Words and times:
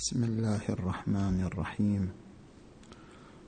بسم 0.00 0.24
الله 0.24 0.64
الرحمن 0.68 1.44
الرحيم. 1.44 2.08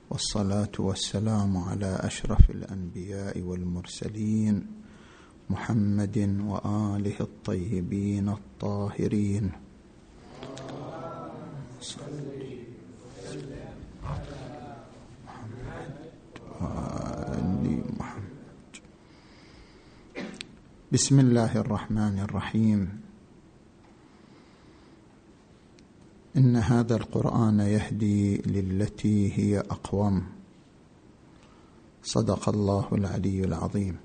والصلاة 0.09 0.75
والسلام 0.79 1.57
على 1.57 1.97
أشرف 2.05 2.49
الأنبياء 2.49 3.41
والمرسلين 3.41 4.55
محمد 5.49 6.17
وآله 6.45 7.17
الطيبين 7.21 8.29
الطاهرين. 8.29 9.51
بسم 20.93 21.19
الله 21.19 21.51
الرحمن 21.57 22.15
الرحيم. 22.29 23.02
إن 26.37 26.55
هذا 26.55 26.95
القرآن 26.95 27.59
يهدي 27.59 28.37
للتي 28.37 29.39
هي 29.39 29.59
أقوم. 29.59 30.23
صدق 32.03 32.49
الله 32.49 32.87
العلي 32.91 33.43
العظيم. 33.43 33.97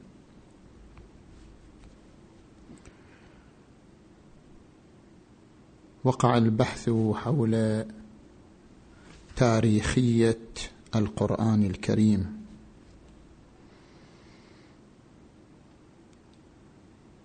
وقع 6.04 6.38
البحث 6.38 6.90
حول 7.14 7.84
تاريخية 9.36 10.48
القرآن 10.94 11.62
الكريم. 11.62 12.44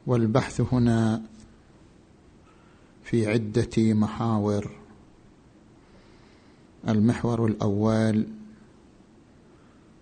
والبحث 0.07 0.61
هنا 0.61 1.21
في 3.03 3.27
عدة 3.27 3.93
محاور. 3.93 4.82
المحور 6.87 7.45
الأول 7.45 8.27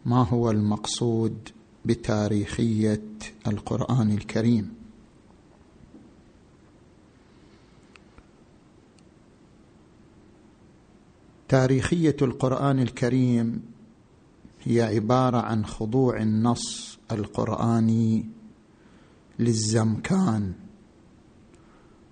ما 0.06 0.24
هو 0.24 0.52
المقصود 0.52 1.50
بتاريخية 1.86 3.02
القرآن 3.48 4.12
الكريم؟ 4.12 4.74
تاريخية 11.50 12.16
القرآن 12.22 12.80
الكريم 12.80 13.62
هي 14.64 14.82
عبارة 14.82 15.38
عن 15.38 15.66
خضوع 15.66 16.22
النص 16.22 17.00
القرآني 17.12 18.26
للزمكان 19.40 20.54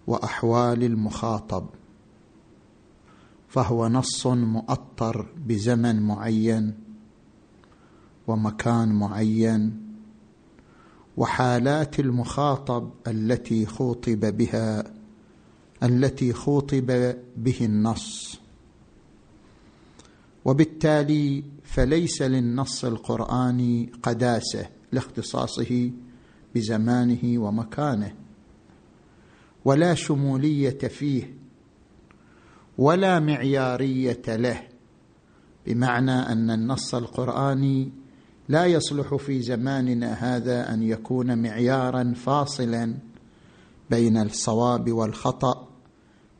وأحوال 0.07 0.83
المخاطب. 0.83 1.65
فهو 3.49 3.87
نص 3.87 4.27
مؤطر 4.27 5.25
بزمن 5.47 5.99
معين 6.01 6.73
ومكان 8.27 8.89
معين 8.89 9.81
وحالات 11.17 11.99
المخاطب 11.99 12.91
التي 13.07 13.65
خوطب 13.65 14.37
بها 14.37 14.83
التي 15.83 16.33
خوطب 16.33 17.15
به 17.37 17.57
النص. 17.61 18.39
وبالتالي 20.45 21.43
فليس 21.63 22.21
للنص 22.21 22.85
القرآني 22.85 23.91
قداسة 24.03 24.69
لاختصاصه 24.91 25.91
بزمانه 26.55 27.39
ومكانه 27.39 28.13
ولا 29.65 29.93
شمولية 29.93 30.69
فيه 30.69 31.38
ولا 32.79 33.19
معيارية 33.19 34.21
له 34.27 34.63
بمعنى 35.65 36.11
أن 36.11 36.51
النص 36.51 36.95
القرآني 36.95 37.91
لا 38.49 38.65
يصلح 38.65 39.15
في 39.15 39.41
زماننا 39.41 40.13
هذا 40.13 40.73
أن 40.73 40.83
يكون 40.83 41.41
معيارا 41.41 42.13
فاصلا 42.15 42.95
بين 43.89 44.17
الصواب 44.17 44.91
والخطأ 44.91 45.67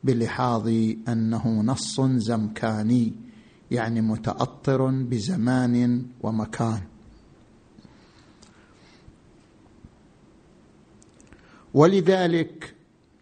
بلحاظ 0.04 0.68
أنه 1.08 1.48
نص 1.48 2.00
زمكاني 2.00 3.12
يعني 3.70 4.00
متأطر 4.00 4.86
بزمان 4.90 6.06
ومكان. 6.22 6.80
ولذلك 11.74 12.79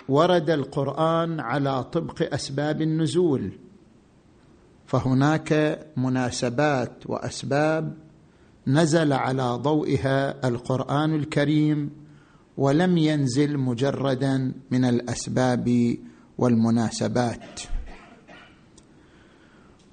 ورد 0.08 0.50
القرآن 0.50 1.40
على 1.40 1.84
طبق 1.84 2.34
أسباب 2.34 2.82
النزول 2.82 3.52
فهناك 4.86 5.78
مناسبات 5.96 6.92
وأسباب 7.06 7.96
نزل 8.66 9.12
على 9.12 9.42
ضوئها 9.42 10.48
القرآن 10.48 11.14
الكريم 11.14 11.90
ولم 12.56 12.98
ينزل 12.98 13.58
مجردا 13.58 14.52
من 14.70 14.84
الأسباب 14.84 15.96
والمناسبات. 16.38 17.60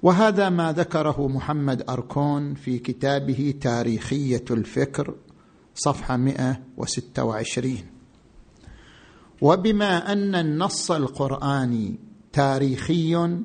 وهذا 0.02 0.48
ما 0.48 0.72
ذكره 0.72 1.28
محمد 1.28 1.90
أركون 1.90 2.54
في 2.54 2.78
كتابه 2.78 3.54
تاريخية 3.60 4.44
الفكر 4.50 5.14
صفحة 5.74 6.16
126 6.16 7.95
وبما 9.40 10.12
أن 10.12 10.34
النص 10.34 10.90
القراني 10.90 11.98
تاريخي 12.32 13.38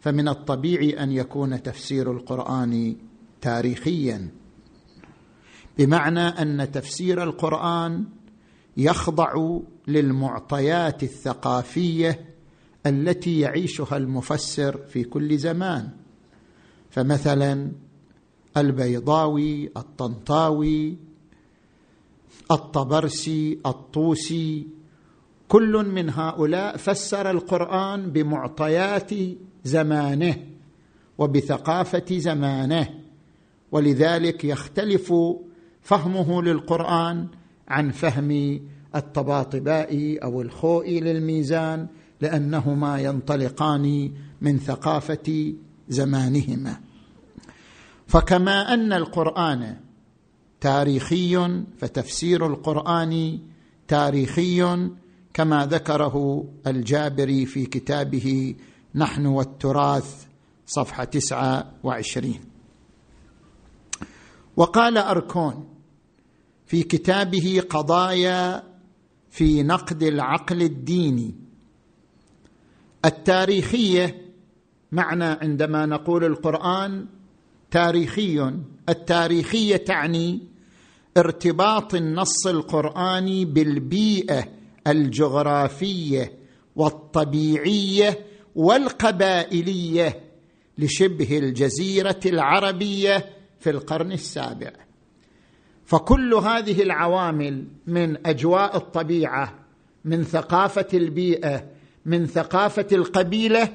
فمن 0.00 0.28
الطبيعي 0.28 1.02
أن 1.02 1.12
يكون 1.12 1.62
تفسير 1.62 2.12
القرآن 2.12 2.96
تاريخيا. 3.40 4.28
بمعنى 5.78 6.20
أن 6.20 6.70
تفسير 6.70 7.22
القرآن 7.22 8.04
يخضع 8.76 9.58
للمعطيات 9.88 11.02
الثقافية 11.02 12.34
التي 12.86 13.40
يعيشها 13.40 13.96
المفسر 13.96 14.76
في 14.76 15.04
كل 15.04 15.38
زمان. 15.38 15.90
فمثلا 16.90 17.72
البيضاوي 18.56 19.70
الطنطاوي 19.76 20.96
الطبرسي 22.50 23.58
الطوسي 23.66 24.66
كل 25.54 25.86
من 25.94 26.10
هؤلاء 26.10 26.76
فسر 26.76 27.30
القرآن 27.30 28.10
بمعطيات 28.10 29.10
زمانه 29.64 30.36
وبثقافة 31.18 32.18
زمانه 32.18 32.88
ولذلك 33.72 34.44
يختلف 34.44 35.12
فهمه 35.82 36.42
للقرآن 36.42 37.26
عن 37.68 37.90
فهم 37.90 38.60
الطباطبائي 38.94 40.18
أو 40.18 40.42
الخوئي 40.42 41.00
للميزان 41.00 41.86
لأنهما 42.20 43.00
ينطلقان 43.00 44.12
من 44.40 44.58
ثقافة 44.58 45.54
زمانهما. 45.88 46.80
فكما 48.06 48.74
أن 48.74 48.92
القرآن 48.92 49.76
تاريخي 50.60 51.62
فتفسير 51.78 52.46
القرآن 52.46 53.38
تاريخي 53.88 54.88
كما 55.34 55.66
ذكره 55.66 56.44
الجابري 56.66 57.46
في 57.46 57.66
كتابه 57.66 58.54
نحن 58.94 59.26
والتراث 59.26 60.26
صفحة 60.66 61.04
تسعة 61.04 61.72
وعشرين. 61.82 62.40
وقال 64.56 64.98
أركون 64.98 65.68
في 66.66 66.82
كتابه 66.82 67.62
قضايا 67.70 68.62
في 69.30 69.62
نقد 69.62 70.02
العقل 70.02 70.62
الديني. 70.62 71.34
التاريخية 73.04 74.24
معنى 74.92 75.24
عندما 75.24 75.86
نقول 75.86 76.24
القرآن 76.24 77.06
تاريخي 77.70 78.54
التاريخية 78.88 79.76
تعني 79.76 80.40
ارتباط 81.16 81.94
النص 81.94 82.46
القرآني 82.46 83.44
بالبيئة 83.44 84.48
الجغرافية 84.86 86.32
والطبيعية 86.76 88.18
والقبائلية 88.54 90.20
لشبه 90.78 91.38
الجزيرة 91.38 92.20
العربية 92.26 93.26
في 93.60 93.70
القرن 93.70 94.12
السابع. 94.12 94.70
فكل 95.84 96.34
هذه 96.34 96.82
العوامل 96.82 97.64
من 97.86 98.26
أجواء 98.26 98.76
الطبيعة 98.76 99.54
من 100.04 100.22
ثقافة 100.22 100.86
البيئة 100.94 101.64
من 102.06 102.26
ثقافة 102.26 102.86
القبيلة 102.92 103.68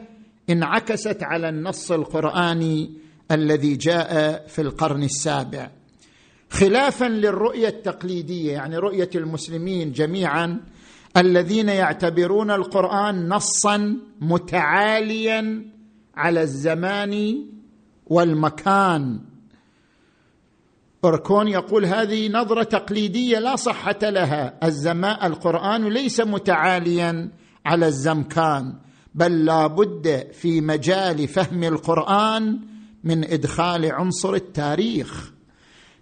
انعكست 0.49 1.23
على 1.23 1.49
النص 1.49 1.91
القرآني 1.91 2.91
الذي 3.31 3.75
جاء 3.75 4.47
في 4.47 4.61
القرن 4.61 5.03
السابع. 5.03 5.71
خلافا 6.49 7.05
للرؤية 7.05 7.67
التقليدية 7.67 8.51
يعني 8.51 8.77
رؤية 8.77 9.09
المسلمين 9.15 9.91
جميعا 9.91 10.59
الذين 11.17 11.69
يعتبرون 11.69 12.51
القرآن 12.51 13.29
نصا 13.29 13.97
متعاليا 14.21 15.65
على 16.15 16.41
الزمان 16.41 17.45
والمكان. 18.05 19.19
أركون 21.05 21.47
يقول 21.47 21.85
هذه 21.85 22.29
نظرة 22.29 22.63
تقليدية 22.63 23.39
لا 23.39 23.55
صحة 23.55 23.99
لها. 24.03 24.53
الزماء 24.63 25.27
القرآن 25.27 25.89
ليس 25.89 26.21
متعاليا 26.21 27.29
على 27.65 27.87
الزمكان 27.87 28.73
بل 29.15 29.45
لا 29.45 29.67
بد 29.67 30.27
في 30.33 30.61
مجال 30.61 31.27
فهم 31.27 31.63
القرآن 31.63 32.59
من 33.03 33.23
إدخال 33.23 33.91
عنصر 33.91 34.33
التاريخ. 34.33 35.31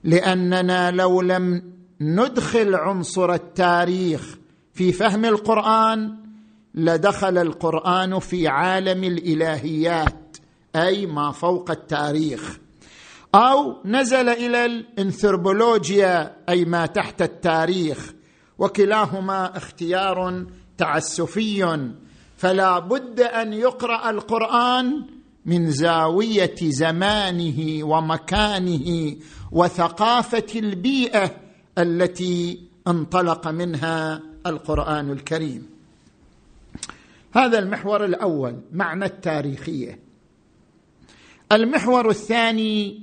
لأننا 0.03 0.91
لو 0.91 1.21
لم 1.21 1.63
ندخل 2.01 2.75
عنصر 2.75 3.33
التاريخ 3.33 4.37
في 4.77 4.91
فهم 4.91 5.25
القرآن 5.25 6.15
لدخل 6.75 7.37
القرآن 7.37 8.19
في 8.19 8.47
عالم 8.47 9.03
الإلهيات 9.03 10.37
أي 10.75 11.05
ما 11.05 11.31
فوق 11.31 11.71
التاريخ. 11.71 12.57
أو 13.35 13.75
نزل 13.85 14.29
إلى 14.29 14.65
الانثروبولوجيا 14.65 16.35
أي 16.49 16.65
ما 16.65 16.85
تحت 16.85 17.21
التاريخ. 17.21 18.13
وكلاهما 18.57 19.57
اختيار 19.57 20.45
تعسفي. 20.77 21.89
فلا 22.37 22.79
بد 22.79 23.19
أن 23.19 23.53
يقرأ 23.53 24.09
القرآن 24.09 25.05
من 25.45 25.71
زاوية 25.71 26.55
زمانه 26.61 27.83
ومكانه 27.83 29.15
وثقافة 29.51 30.47
البيئة 30.55 31.31
التي 31.77 32.67
انطلق 32.87 33.47
منها 33.47 34.21
القرآن 34.49 35.11
الكريم. 35.11 35.69
هذا 37.33 37.59
المحور 37.59 38.05
الأول 38.05 38.61
معنى 38.71 39.05
التاريخية. 39.05 39.99
المحور 41.51 42.09
الثاني 42.09 43.01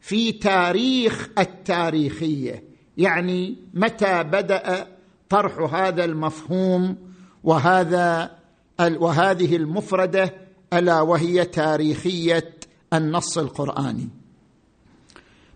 في 0.00 0.32
تاريخ 0.32 1.28
التاريخية 1.38 2.64
يعني 2.96 3.56
متى 3.74 4.22
بدأ 4.22 4.86
طرح 5.28 5.74
هذا 5.74 6.04
المفهوم 6.04 6.96
وهذا 7.44 8.30
وهذه 8.80 9.56
المفردة 9.56 10.34
ألا 10.72 11.00
وهي 11.00 11.44
تاريخية 11.44 12.54
النص 12.92 13.38
القرآني. 13.38 14.08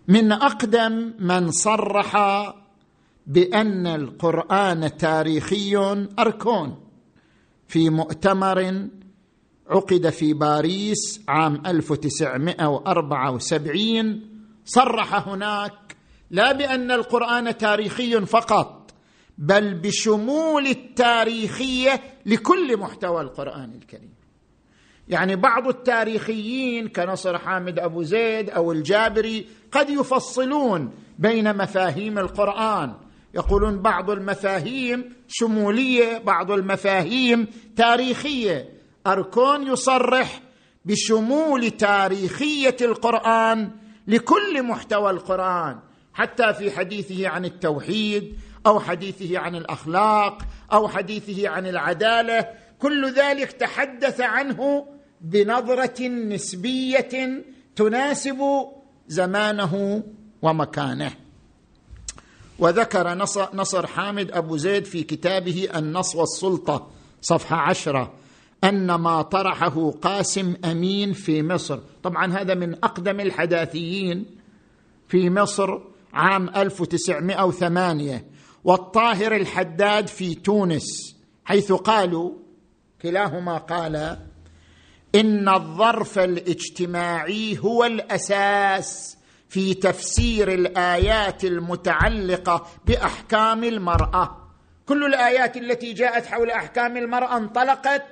من 0.07 0.31
أقدم 0.31 1.13
من 1.19 1.51
صرح 1.51 2.15
بأن 3.27 3.87
القرآن 3.87 4.97
تاريخي 4.97 5.77
أركون 6.19 6.79
في 7.67 7.89
مؤتمر 7.89 8.87
عقد 9.69 10.09
في 10.09 10.33
باريس 10.33 11.21
عام 11.27 11.61
1974 11.65 14.21
صرح 14.65 15.27
هناك 15.27 15.95
لا 16.31 16.51
بأن 16.51 16.91
القرآن 16.91 17.57
تاريخي 17.57 18.25
فقط 18.25 18.91
بل 19.37 19.73
بشمول 19.73 20.67
التاريخية 20.67 22.01
لكل 22.25 22.77
محتوى 22.77 23.21
القرآن 23.21 23.73
الكريم. 23.73 24.13
يعني 25.07 25.35
بعض 25.35 25.67
التاريخيين 25.67 26.87
كنصر 26.87 27.37
حامد 27.37 27.79
أبو 27.79 28.03
زيد 28.03 28.49
أو 28.49 28.71
الجابري 28.71 29.45
قد 29.71 29.89
يفصلون 29.89 30.91
بين 31.19 31.57
مفاهيم 31.57 32.19
القرآن 32.19 32.93
يقولون 33.35 33.81
بعض 33.81 34.09
المفاهيم 34.09 35.13
شمولية 35.27 36.17
بعض 36.17 36.51
المفاهيم 36.51 37.47
تاريخية. 37.75 38.69
أركون 39.07 39.67
يصرح 39.67 40.41
بشمول 40.85 41.71
تاريخية 41.71 42.75
القرآن 42.81 43.71
لكل 44.07 44.63
محتوى 44.63 45.09
القرآن 45.09 45.79
حتى 46.13 46.53
في 46.53 46.71
حديثه 46.71 47.27
عن 47.27 47.45
التوحيد 47.45 48.35
أو 48.65 48.79
حديثه 48.79 49.39
عن 49.39 49.55
الأخلاق 49.55 50.41
أو 50.73 50.87
حديثه 50.87 51.49
عن 51.49 51.67
العدالة. 51.67 52.49
كل 52.79 53.13
ذلك 53.13 53.51
تحدث 53.51 54.21
عنه 54.21 54.87
بنظرة 55.21 56.07
نسبية 56.07 57.43
تناسب 57.75 58.41
زمانه 59.07 60.03
ومكانه. 60.41 61.24
وذكر 62.59 63.13
نصر 63.53 63.87
حامد 63.87 64.31
أبو 64.31 64.57
زيد 64.57 64.85
في 64.85 65.03
كتابه 65.03 65.67
النص 65.75 66.15
والسلطة 66.15 66.87
صفحة 67.21 67.55
عشرة 67.55 68.13
أن 68.63 68.95
ما 68.95 69.21
طرحه 69.21 69.91
قاسم 69.91 70.55
أمين 70.65 71.13
في 71.13 71.43
مصر. 71.43 71.79
طبعا 72.03 72.33
هذا 72.33 72.53
من 72.53 72.73
أقدم 72.73 73.19
الحداثيين 73.19 74.25
في 75.07 75.29
مصر 75.29 75.79
عام 76.13 76.49
1908 76.49 78.25
والطاهر 78.63 79.35
الحداد 79.35 80.07
في 80.07 80.35
تونس 80.35 81.15
حيث 81.45 81.71
قالوا 81.71 82.31
كلاهما 83.01 83.57
قال 83.57 84.17
إن 85.15 85.49
الظرف 85.49 86.19
الاجتماعي 86.19 87.59
هو 87.59 87.85
الأساس 87.85 89.14
في 89.55 89.73
تفسير 89.73 90.53
الآيات 90.53 91.43
المتعلقة 91.43 92.67
بأحكام 92.85 93.63
المرأة. 93.63 94.51
كل 94.85 95.05
الآيات 95.05 95.57
التي 95.57 95.93
جاءت 95.93 96.25
حول 96.25 96.51
أحكام 96.51 96.97
المرأة 96.97 97.37
انطلقت 97.37 98.03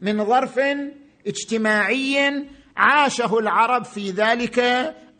من 0.00 0.24
ظرف 0.24 0.60
اجتماعي 1.26 2.44
عاشه 2.76 3.38
العرب 3.38 3.84
في 3.84 4.10
ذلك 4.10 4.58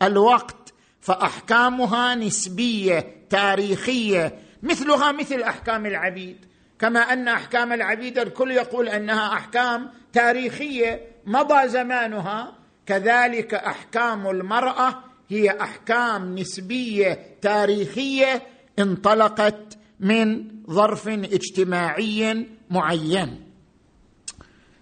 الوقت 0.01 0.73
فأحكامها 1.01 2.15
نسبية 2.15 3.25
تاريخية 3.29 4.39
مثلها 4.63 5.11
مثل 5.11 5.41
أحكام 5.41 5.85
العبيد. 5.85 6.45
كما 6.79 6.99
أن 6.99 7.27
أحكام 7.27 7.73
العبيد 7.73 8.19
الكل 8.19 8.51
يقول 8.51 8.89
أنها 8.89 9.33
أحكام 9.33 9.89
تاريخية 10.13 11.07
مضى 11.25 11.67
زمانها. 11.67 12.53
كذلك 12.85 13.53
أحكام 13.53 14.29
المرأة 14.29 15.12
هي 15.33 15.61
أحكام 15.61 16.35
نسبية 16.35 17.37
تاريخية 17.41 18.43
انطلقت 18.79 19.77
من 19.99 20.51
ظرف 20.69 21.07
اجتماعي 21.07 22.47
معين. 22.69 23.51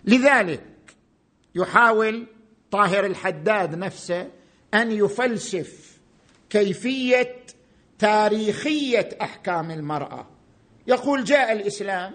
لذلك 0.05 0.63
يحاول 1.55 2.27
طاهر 2.71 3.05
الحداد 3.05 3.75
نفسه 3.75 4.29
أن 4.73 4.91
يفلسف 4.91 5.99
كيفية 6.49 7.35
تاريخية 7.99 9.09
أحكام 9.21 9.71
المرأة. 9.71 10.27
يقول 10.87 11.23
جاء 11.23 11.51
الإسلام 11.51 12.13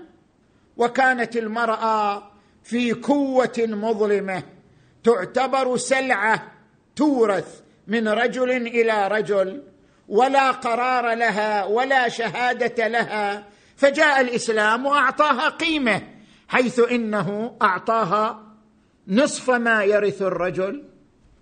وكانت 0.77 1.37
المرأة 1.37 2.31
في 2.63 2.93
قوة 2.93 3.55
مظلمة 3.59 4.43
تعتبر 5.05 5.77
سلعة 5.77 6.53
تورث 6.97 7.66
من 7.87 8.09
رجل 8.09 8.51
إلى 8.51 9.09
رجل 9.09 9.63
ولا 10.09 10.51
قرار 10.51 11.15
لها 11.15 11.65
ولا 11.65 12.09
شهادة 12.09 12.89
لها 12.89 13.47
فجاء 13.77 14.21
الإسلام 14.21 14.87
وأعطاها 14.87 15.49
قيمة 15.49 16.03
حيث 16.49 16.81
إنه 16.91 17.57
أعطاها 17.63 18.43
نصف 19.09 19.51
ما 19.51 19.85
يرث 19.85 20.23
الرجل. 20.23 20.85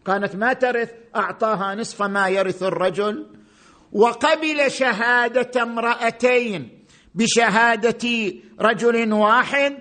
كانت 0.07 0.37
ما 0.37 0.53
ترث 0.53 0.91
أعطاها 1.17 1.75
نصف 1.75 2.03
ما 2.03 2.29
يرث 2.29 2.63
الرجل. 2.63 3.27
وقبل 3.93 4.71
شهادة 4.71 5.63
امرأتين 5.63 6.85
بشهادة 7.15 8.33
رجل 8.61 9.13
واحد 9.13 9.77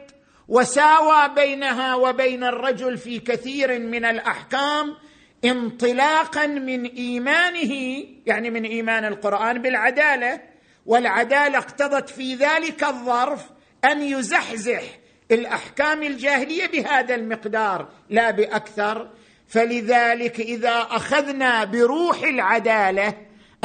وساوى 0.48 1.36
بينها 1.36 1.96
وبين 1.96 2.44
الرجل 2.44 2.98
في 2.98 3.20
كثير 3.20 3.80
من 3.80 4.06
الأحكام 4.06 4.96
انطلاقا 5.46 6.48
من 6.48 6.86
إيمانه 6.86 8.04
يعني 8.26 8.50
من 8.50 8.64
إيمان 8.64 9.06
القرآن 9.06 9.62
بالعدالة 9.62 10.40
والعدالة 10.86 11.58
اقتضت 11.58 12.10
في 12.10 12.36
ذلك 12.36 12.84
الظرف 12.84 13.46
أن 13.86 14.02
يزحزح 14.02 14.84
الأحكام 15.32 16.04
الجاهلية 16.04 16.68
بهذا 16.68 17.16
المقدار 17.16 17.88
لا 18.10 18.32
بأكثر. 18.32 19.10
فلذلك 19.48 20.40
إذا 20.40 20.88
أخذنا 20.92 21.64
بروح 21.64 22.24
العدالة 22.24 23.14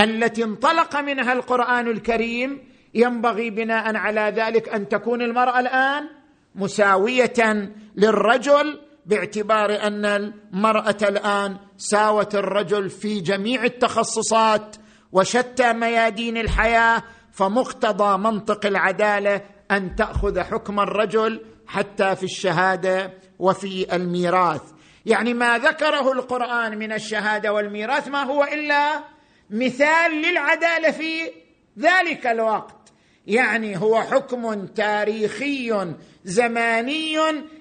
التي 0.00 0.44
انطلق 0.44 0.96
منها 0.96 1.32
القرآن 1.32 1.88
الكريم 1.88 2.58
ينبغي 2.94 3.50
بناء 3.50 3.96
على 3.96 4.32
ذلك 4.36 4.68
أن 4.68 4.88
تكون 4.88 5.22
المرأة 5.22 5.60
الآن 5.60 6.08
مساوية 6.54 7.70
للرجل 7.96 8.80
باعتبار 9.08 9.86
أن 9.86 10.04
المرأة 10.04 10.96
الآن 11.02 11.56
ساوت 11.76 12.34
الرجل 12.34 12.90
في 12.90 13.20
جميع 13.20 13.64
التخصصات 13.64 14.76
وشتى 15.12 15.72
ميادين 15.72 16.36
الحياة 16.36 17.02
فمقتضى 17.32 18.18
منطق 18.18 18.66
العدالة 18.66 19.42
أن 19.70 19.96
تأخذ 19.96 20.40
حكم 20.40 20.80
الرجل 20.80 21.40
حتى 21.66 22.16
في 22.16 22.22
الشهادة 22.22 23.12
وفي 23.38 23.96
الميراث. 23.96 24.62
يعني 25.06 25.34
ما 25.34 25.58
ذكره 25.58 26.12
القرآن 26.12 26.78
من 26.78 26.92
الشهادة 26.92 27.52
والميراث 27.52 28.08
ما 28.08 28.22
هو 28.22 28.44
إلا 28.44 29.04
مثال 29.50 30.12
للعدالة 30.12 30.90
في 30.90 31.30
ذلك 31.78 32.26
الوقت. 32.26 32.92
يعني 33.26 33.76
هو 33.76 34.02
حكم 34.02 34.66
تاريخي 34.66 35.94
زماني 36.28 37.16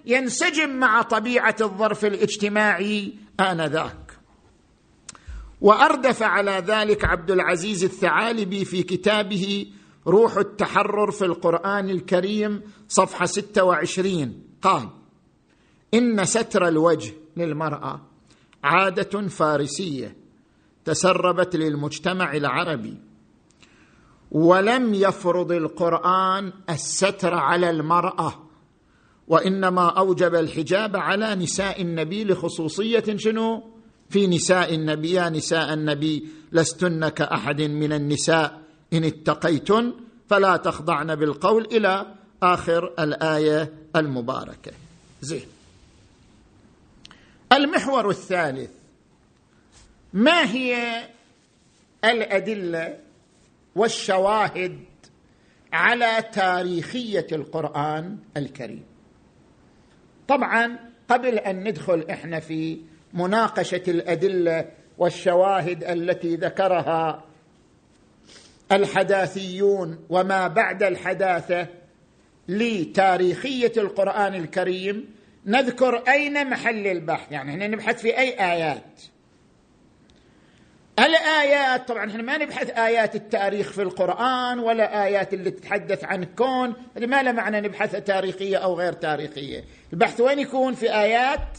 ينسجم 0.06 0.70
مع 0.70 1.02
طبيعة 1.02 1.56
الظرف 1.62 2.06
الاجتماعي 2.06 3.14
آنذاك. 3.40 4.18
وأردف 5.62 6.24
على 6.24 6.64
ذلك 6.68 7.06
عبد 7.06 7.32
العزيز 7.32 7.84
الثعالبي 7.84 8.66
في 8.66 8.84
كتابه 8.84 9.68
روح 10.08 10.38
التحرر 10.38 11.12
في 11.12 11.26
القرآن 11.26 11.90
الكريم 11.90 12.62
صفحة 12.88 13.26
26 13.26 14.42
قال 14.62 14.90
إن 15.94 16.26
ستر 16.26 16.68
الوجه 16.68 17.14
للمرأة 17.38 18.02
عادة 18.64 19.28
فارسية 19.28 20.16
تسربت 20.86 21.56
للمجتمع 21.56 22.34
العربي 22.36 22.98
ولم 24.32 24.94
يفرض 24.94 25.52
القرآن 25.52 26.54
الستر 26.70 27.34
على 27.34 27.70
المرأة. 27.70 28.47
وإنما 29.28 29.90
أوجب 29.90 30.36
الحجاب 30.36 30.96
على 30.96 31.36
نساء 31.36 31.82
النبي 31.82 32.24
لخصوصية 32.24 33.18
شنو؟ 33.18 33.64
في 34.10 34.28
نساء 34.28 34.76
النبي 34.76 35.12
يا 35.12 35.30
نساء 35.30 35.74
النبي 35.74 36.28
لستن 36.52 37.10
كأحد 37.10 37.62
من 37.62 37.94
النساء 37.94 38.62
إن 38.94 39.04
اتقيتن 39.04 39.94
فلا 40.30 40.58
تخضعن 40.58 41.16
بالقول 41.16 41.66
إلى 41.66 42.16
آخر 42.44 42.94
الآية 43.00 43.74
المباركة. 43.96 44.72
زين. 45.22 45.46
المحور 47.52 48.10
الثالث. 48.10 48.70
ما 50.14 50.52
هي 50.52 51.04
الأدلة 52.04 52.98
والشواهد 53.76 54.80
على 55.74 56.24
تاريخية 56.34 57.28
القرآن 57.32 58.18
الكريم؟ 58.38 58.84
طبعا 60.28 60.80
قبل 61.10 61.38
أن 61.38 61.68
ندخل 61.68 62.06
إحنا 62.10 62.40
في 62.40 62.82
مناقشة 63.14 63.84
الأدلة 63.88 64.66
والشواهد 64.98 65.84
التي 65.84 66.36
ذكرها 66.36 67.24
الحداثيون 68.72 70.00
وما 70.10 70.48
بعد 70.48 70.84
الحداثة 70.84 71.68
لتاريخية 72.48 73.72
القرآن 73.78 74.36
الكريم 74.36 75.06
نذكر 75.46 76.04
أين 76.08 76.50
محل 76.50 76.88
البحث؟ 76.88 77.32
يعني 77.32 77.52
إحنا 77.52 77.68
نبحث 77.68 78.02
في 78.02 78.18
أي 78.18 78.30
آيات؟ 78.54 79.02
الآيات 81.00 81.88
طبعا 81.88 82.10
إحنا 82.10 82.24
ما 82.24 82.38
نبحث 82.38 82.70
آيات 82.70 83.16
التاريخ 83.16 83.72
في 83.72 83.82
القرآن 83.82 84.60
ولا 84.60 85.06
آيات 85.06 85.34
اللي 85.34 85.52
تتحدث 85.52 86.04
عن 86.04 86.24
الكون 86.24 86.74
ما 86.98 87.24
له 87.24 87.32
معنى 87.32 87.62
نبحث 87.62 87.96
تاريخية 87.96 88.58
أو 88.58 88.74
غير 88.74 88.94
تاريخية. 88.94 89.64
البحث 89.94 90.22
وين 90.22 90.40
يكون؟ 90.40 90.74
في 90.74 90.94
آيات 90.94 91.58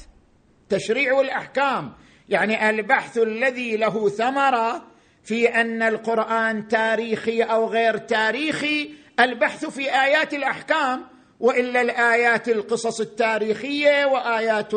تشريع 0.69 1.13
والاحكام 1.13 1.93
يعني 2.29 2.71
البحث 2.71 3.19
الذي 3.19 3.77
له 3.77 4.09
ثمرة 4.09 4.83
في 5.25 5.49
أن 5.49 5.83
القرآن 5.83 6.69
تاريخي 6.69 7.43
أو 7.43 7.69
غير 7.69 7.97
تاريخي 7.97 8.91
البحث 9.21 9.65
في 9.65 9.95
آيات 10.05 10.35
الأحكام 10.35 11.05
وإلا 11.41 11.81
الآيات 11.81 12.49
القصص 12.49 13.01
التاريخية 13.01 14.07
وآيات 14.07 14.75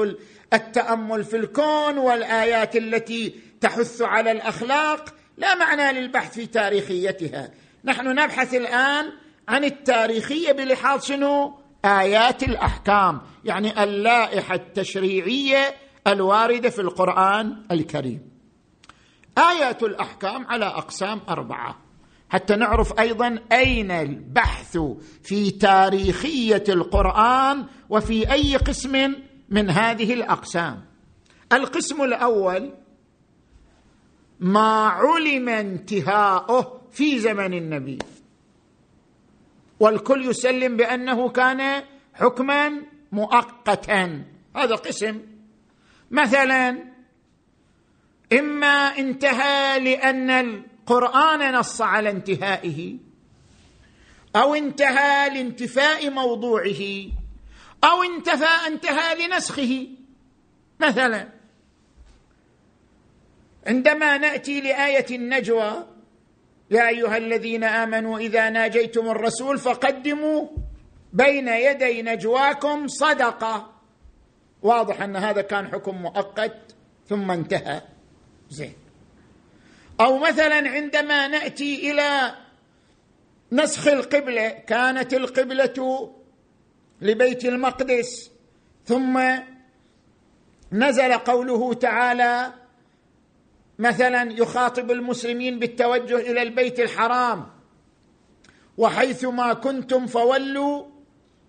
التأمل 0.54 1.24
في 1.24 1.38
الكون 1.38 1.98
والآيات 1.98 2.76
التي 2.76 3.51
تحث 3.62 4.02
على 4.02 4.32
الأخلاق 4.32 5.14
لا 5.38 5.56
معنى 5.56 6.00
للبحث 6.00 6.34
في 6.34 6.46
تاريخيتها. 6.46 7.52
نحن 7.86 8.08
نبحث 8.08 8.54
الآن 8.54 9.12
عن 9.48 9.64
التاريخية 9.64 10.52
بلحاظ 10.52 11.04
شنو؟ 11.04 11.60
آيات 11.86 12.44
الأحكام 12.44 13.22
يعني 13.46 13.84
اللائحة 13.84 14.56
التشريعية 14.56 15.76
الواردة 16.08 16.70
في 16.70 16.82
القرآن 16.82 17.64
الكريم. 17.72 18.32
آيات 19.38 19.84
الأحكام 19.84 20.48
على 20.48 20.66
أقسام 20.66 21.22
أربعة. 21.30 21.78
حتى 22.30 22.56
نعرف 22.56 23.00
أيضا 23.00 23.40
أين 23.52 23.92
البحث 23.92 24.78
في 25.24 25.52
تاريخية 25.52 26.64
القرآن 26.70 27.66
وفي 27.90 28.32
أي 28.32 28.56
قسم 28.56 29.16
من 29.50 29.70
هذه 29.70 30.14
الأقسام. 30.14 30.86
القسم 31.54 32.02
الأول 32.02 32.74
ما 34.42 34.88
علم 34.88 35.50
انتهاؤه 35.50 36.82
في 36.92 37.20
زمن 37.20 37.54
النبي. 37.54 38.00
والكل 39.80 40.26
يسلم 40.26 40.78
بأنه 40.78 41.30
كان 41.30 41.84
حكما 42.14 42.82
مؤقتا. 43.12 44.24
هذا 44.56 44.76
قسم. 44.76 45.22
مثلا 46.12 46.84
إما 48.34 48.98
انتهى 48.98 49.80
لأن 49.80 50.30
القرآن 50.30 51.54
نص 51.54 51.82
على 51.82 52.10
انتهائه 52.10 52.98
أو 54.36 54.56
انتهى 54.56 55.30
لانتفاء 55.30 56.10
موضوعه 56.10 57.08
أو 57.84 58.04
انتفى 58.04 58.68
انتهى 58.68 59.28
لنسخه. 59.28 59.88
مثلا 60.80 61.41
عندما 63.68 64.18
نأتي 64.18 64.62
لآية 64.62 65.06
النجوى 65.12 65.88
يا 66.72 66.88
أيها 66.88 67.18
الذين 67.18 67.64
آمنوا 67.64 68.20
إذا 68.20 68.50
ناجيتم 68.50 69.10
الرسول 69.10 69.58
فقدموا 69.58 70.48
بين 71.14 71.48
يدي 71.48 72.02
نجواكم 72.02 72.88
صدقة. 72.88 73.74
واضح 74.62 75.02
أن 75.02 75.16
هذا 75.16 75.42
كان 75.42 75.68
حكم 75.68 75.96
مؤقت 75.96 76.76
ثم 77.10 77.32
انتهى. 77.32 77.82
زين. 78.50 78.74
أو 80.02 80.18
مثلا 80.18 80.70
عندما 80.70 81.28
نأتي 81.28 81.92
إلى 81.92 82.36
نسخ 83.52 83.88
القبلة 83.88 84.50
كانت 84.50 85.14
القبلة 85.14 86.10
لبيت 87.02 87.46
المقدس 87.46 88.32
ثم 88.86 89.40
نزل 90.72 91.14
قوله 91.14 91.74
تعالى 91.74 92.61
مثلا 93.82 94.32
يخاطب 94.32 94.92
المسلمين 94.92 95.60
بالتوجه 95.60 96.16
إلى 96.16 96.42
البيت 96.42 96.80
الحرام 96.80 97.48
وحيثما 98.78 99.54
كنتم 99.54 100.08
فولوا 100.08 100.86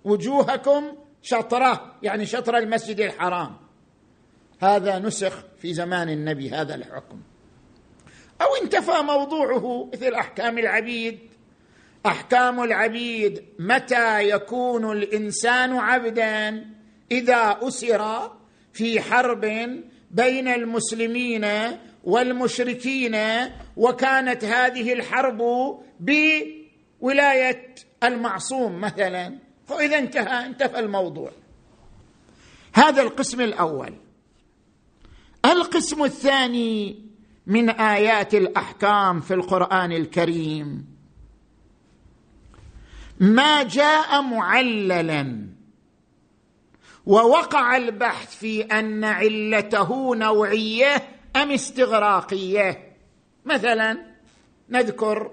وجوهكم 0.04 0.92
شطرة 1.22 1.94
يعني 2.02 2.26
شطر 2.26 2.56
المسجد 2.56 3.00
الحرام. 3.00 3.56
هذا 4.60 4.98
نسخ 4.98 5.44
في 5.58 5.74
زمان 5.74 6.08
النبي 6.08 6.50
هذا 6.50 6.74
الحكم. 6.74 7.20
أو 8.42 8.46
انتفى 8.62 9.02
موضوعه 9.02 9.90
مثل 9.92 10.14
أحكام 10.14 10.58
العبيد. 10.58 11.18
أحكام 12.06 12.62
العبيد 12.62 13.44
متى 13.58 14.28
يكون 14.28 14.92
الإنسان 14.92 15.72
عبدا؟ 15.72 16.64
إذا 17.10 17.58
أسر 17.62 18.30
في 18.72 19.00
حرب 19.00 19.40
بين 20.10 20.48
المسلمين 20.48 21.44
والمشركين 22.04 23.16
وكانت 23.76 24.44
هذه 24.44 24.92
الحرب 24.92 25.42
بولاية 26.00 27.75
المعصوم 28.04 28.80
مثلا. 28.80 29.38
فإذا 29.66 29.99
انتهى 29.99 30.47
انتهى 30.47 30.80
الموضوع. 30.80 31.30
هذا 32.75 33.02
القسم 33.02 33.40
الأول. 33.40 33.94
القسم 35.44 36.04
الثاني 36.04 37.02
من 37.47 37.71
آيات 37.71 38.35
الأحكام 38.35 39.21
في 39.21 39.35
القرآن 39.35 39.92
الكريم. 39.92 40.87
ما 43.21 43.62
جاء 43.62 44.23
معللا 44.23 45.49
ووقع 47.06 47.76
البحث 47.76 48.37
في 48.37 48.62
أن 48.62 49.04
علته 49.04 50.16
نوعية 50.16 51.09
أم 51.36 51.50
استغراقية؟ 51.50 52.92
مثلا 53.44 53.98
نذكر 54.68 55.30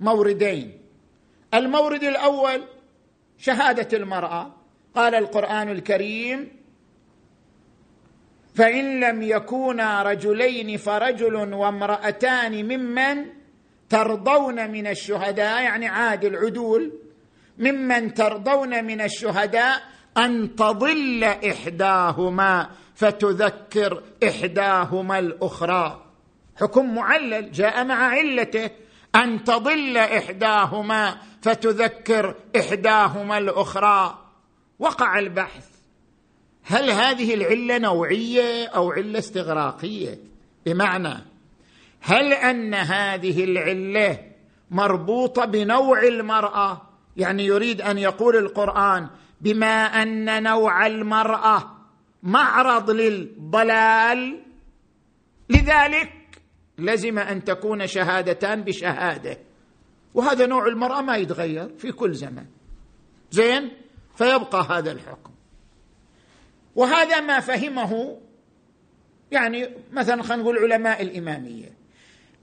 موردين. 0.00 0.78
المورد 1.54 2.04
الأول 2.04 2.62
شهادة 3.38 3.98
المرأة. 3.98 4.54
قال 4.94 5.14
القرآن 5.14 5.68
الكريم 5.68 6.62
فإن 8.54 9.00
لم 9.00 9.22
يكونا 9.22 10.02
رجلين 10.02 10.76
فرجل 10.76 11.34
وامرأتان 11.34 12.64
ممن 12.64 13.26
ترضون 13.88 14.70
من 14.70 14.86
الشهداء 14.86 15.62
يعني 15.62 15.88
عادل 15.88 16.36
عدول 16.36 16.92
ممن 17.58 18.14
ترضون 18.14 18.84
من 18.84 19.00
الشهداء 19.00 19.82
أن 20.16 20.56
تضل 20.56 21.24
إحداهما. 21.24 22.70
فتذكر 22.94 24.02
إحداهما 24.28 25.18
الأخرى. 25.18 26.04
حكم 26.56 26.94
معلل 26.94 27.52
جاء 27.52 27.84
مع 27.84 27.94
علته. 27.94 28.70
أن 29.14 29.44
تضل 29.44 29.96
إحداهما 29.96 31.16
فتذكر 31.42 32.34
إحداهما 32.56 33.38
الأخرى. 33.38 34.18
وقع 34.78 35.18
البحث. 35.18 35.66
هل 36.64 36.90
هذه 36.90 37.34
العلة 37.34 37.78
نوعية 37.78 38.66
أو 38.66 38.92
علة 38.92 39.18
استغراقية؟ 39.18 40.18
بمعنى 40.66 41.14
هل 42.00 42.32
أن 42.32 42.74
هذه 42.74 43.44
العلة 43.44 44.18
مربوطة 44.70 45.44
بنوع 45.44 46.02
المرأة؟ 46.02 46.82
يعني 47.16 47.46
يريد 47.46 47.80
أن 47.80 47.98
يقول 47.98 48.36
القرآن 48.36 49.08
بما 49.40 49.84
أن 50.02 50.42
نوع 50.42 50.86
المرأة 50.86 51.71
معرض 52.22 52.90
للضلال. 52.90 54.42
لذلك 55.48 56.12
لزم 56.78 57.18
أن 57.18 57.44
تكون 57.44 57.86
شهادتان 57.86 58.62
بشهادة. 58.62 59.38
وهذا 60.14 60.46
نوع 60.46 60.66
المرأة 60.66 61.00
ما 61.00 61.16
يتغير 61.16 61.68
في 61.78 61.92
كل 61.92 62.14
زمن. 62.14 62.44
زين؟ 63.30 63.70
فيبقى 64.16 64.66
هذا 64.70 64.92
الحكم. 64.92 65.32
وهذا 66.74 67.20
ما 67.20 67.40
فهمه 67.40 68.20
يعني 69.30 69.68
مثلا 69.92 70.22
خلينا 70.22 70.42
نقول 70.42 70.58
علماء 70.58 71.02
الإمامية. 71.02 71.72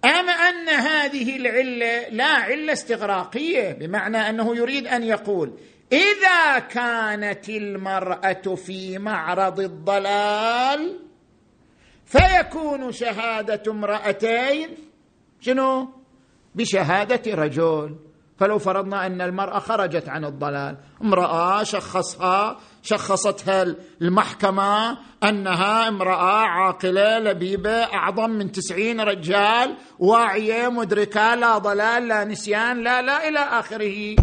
اما 0.05 0.31
أن 0.31 0.69
هذه 0.69 1.35
العلة 1.35 2.09
لا 2.09 2.25
علة 2.25 2.73
استغراقية 2.73 3.71
بمعنى 3.71 4.17
أنه 4.17 4.55
يريد 4.55 4.87
أن 4.87 5.03
يقول 5.03 5.53
إذا 5.91 6.59
كانت 6.59 7.49
المرأة 7.49 8.55
في 8.55 8.97
معرض 8.97 9.59
الضلال 9.59 10.99
فيكون 12.05 12.91
شهادة 12.91 13.71
امرأتين 13.71 14.69
شنو؟ 15.41 15.89
بشهادة 16.55 17.35
رجل. 17.35 17.95
فلو 18.39 18.59
فرضنا 18.59 19.05
أن 19.05 19.21
المرأة 19.21 19.59
خرجت 19.59 20.09
عن 20.09 20.25
الضلال 20.25 20.77
امرأة 21.01 21.63
شخصها 21.63 22.59
شخصتها 22.83 23.75
المحكمة 24.01 24.97
أنها 25.23 25.87
امرأة 25.87 26.41
عاقلة 26.45 27.19
لبيبة 27.19 27.83
أعظم 27.83 28.29
من 28.29 28.51
تسعين 28.51 29.01
رجال 29.01 29.77
واعية 29.99 30.69
مدركة 30.69 31.35
لا 31.35 31.57
ضلال 31.57 32.07
لا 32.07 32.23
نسيان 32.23 32.83
لا 32.83 33.01
لا 33.01 33.27
إلى 33.27 33.39
آخره. 33.39 34.15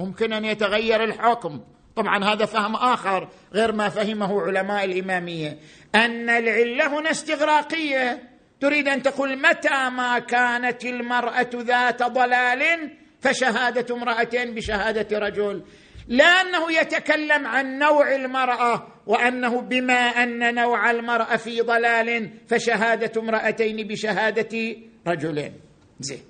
ممكن 0.00 0.32
أن 0.32 0.44
يتغير 0.44 1.04
الحكم. 1.04 1.60
طبعا 1.96 2.24
هذا 2.24 2.44
فهم 2.44 2.76
آخر 2.76 3.28
غير 3.52 3.72
ما 3.72 3.88
فهمه 3.88 4.42
علماء 4.42 4.84
الإمامية. 4.84 5.58
أن 5.94 6.30
العلة 6.30 6.98
هنا 6.98 7.10
استغراقية. 7.10 8.30
تريد 8.60 8.88
أن 8.88 9.02
تقول 9.02 9.38
متى 9.38 9.90
ما 9.90 10.18
كانت 10.18 10.84
المرأة 10.84 11.50
ذات 11.54 12.02
ضلال 12.02 12.90
فشهادة 13.20 13.94
امرأتين 13.94 14.54
بشهادة 14.54 15.18
رجل. 15.18 15.64
لا 16.08 16.24
أنه 16.24 16.72
يتكلم 16.72 17.46
عن 17.46 17.78
نوع 17.78 18.14
المرأة 18.14 18.86
وأنه 19.06 19.60
بما 19.60 20.22
أن 20.22 20.54
نوع 20.54 20.90
المرأة 20.90 21.36
في 21.36 21.60
ضلال 21.60 22.30
فشهادة 22.48 23.20
امرأتين 23.20 23.88
بشهادة 23.88 24.76
رجلين. 25.06 25.52
زين. 26.00 26.29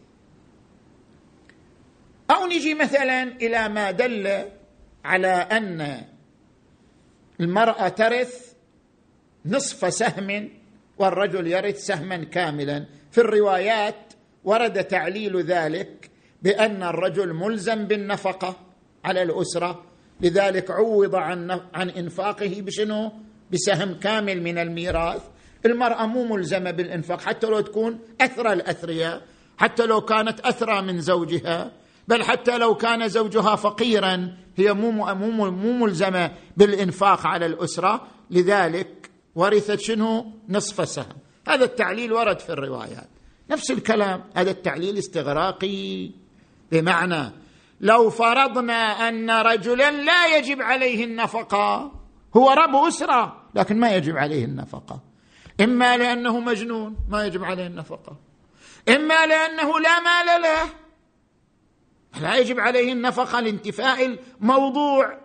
أو 2.30 2.46
نجي 2.46 2.74
مثلا 2.74 3.22
إلى 3.22 3.68
ما 3.68 3.90
دل 3.90 4.44
على 5.04 5.28
أن 5.28 6.04
المرأة 7.40 7.88
ترث 7.88 8.52
نصف 9.46 9.94
سهم 9.94 10.50
والرجل 10.98 11.46
يرث 11.46 11.78
سهما 11.78 12.16
كاملا. 12.24 12.86
في 13.10 13.18
الروايات 13.18 14.12
ورد 14.44 14.84
تعليل 14.84 15.42
ذلك 15.42 16.10
بأن 16.42 16.82
الرجل 16.82 17.32
ملزم 17.34 17.84
بالنفقة 17.84 18.56
على 19.04 19.22
الأسرة. 19.22 19.84
لذلك 20.20 20.70
عوض 20.70 21.14
عن 21.14 21.60
عن 21.74 21.90
إنفاقه 21.90 22.60
بشنو؟ 22.60 23.12
بسهم 23.52 23.94
كامل 23.94 24.42
من 24.42 24.58
الميراث. 24.58 25.22
المرأة 25.66 26.06
مو 26.06 26.24
ملزمة 26.24 26.70
بالإنفاق 26.70 27.20
حتى 27.20 27.46
لو 27.46 27.60
تكون 27.60 28.00
اثرى 28.20 28.52
الأثرياء 28.52 29.22
حتى 29.58 29.86
لو 29.86 30.00
كانت 30.00 30.40
أثرى 30.40 30.82
من 30.82 31.00
زوجها. 31.00 31.79
بل 32.10 32.22
حتى 32.22 32.58
لو 32.58 32.74
كان 32.74 33.08
زوجها 33.08 33.56
فقيرا 33.56 34.36
هي 34.56 34.74
مو 34.74 34.90
مو 34.90 35.50
مو 35.50 35.72
ملزمة 35.72 36.30
بالإنفاق 36.56 37.26
على 37.26 37.46
الأسرة. 37.46 38.06
لذلك 38.30 39.10
ورثت 39.34 39.80
شنو؟ 39.80 40.26
نصف 40.48 40.88
سهم. 40.88 41.16
هذا 41.48 41.64
التعليل 41.64 42.12
ورد 42.12 42.38
في 42.40 42.50
الروايات. 42.50 43.08
نفس 43.50 43.70
الكلام. 43.70 44.24
هذا 44.34 44.50
التعليل 44.50 44.98
استغراقي. 44.98 46.10
بمعنى 46.72 47.32
لو 47.80 48.10
فرضنا 48.10 49.08
أن 49.08 49.30
رجلا 49.30 49.90
لا 49.90 50.36
يجب 50.36 50.62
عليه 50.62 51.04
النفقة 51.04 51.92
هو 52.36 52.50
رب 52.50 52.76
أسرة 52.76 53.42
لكن 53.54 53.80
ما 53.80 53.90
يجب 53.90 54.16
عليه 54.16 54.44
النفقة. 54.44 55.00
إما 55.60 55.96
لأنه 55.96 56.40
مجنون 56.40 56.96
ما 57.08 57.26
يجب 57.26 57.44
عليه 57.44 57.66
النفقة. 57.66 58.16
إما 58.88 59.26
لأنه 59.26 59.80
لا 59.80 60.00
مال 60.00 60.42
له 60.42 60.79
لا 62.22 62.36
يجب 62.36 62.60
عليه 62.60 62.92
النفقة 62.92 63.40
لانتفاء 63.40 64.16
الموضوع؟ 64.40 65.18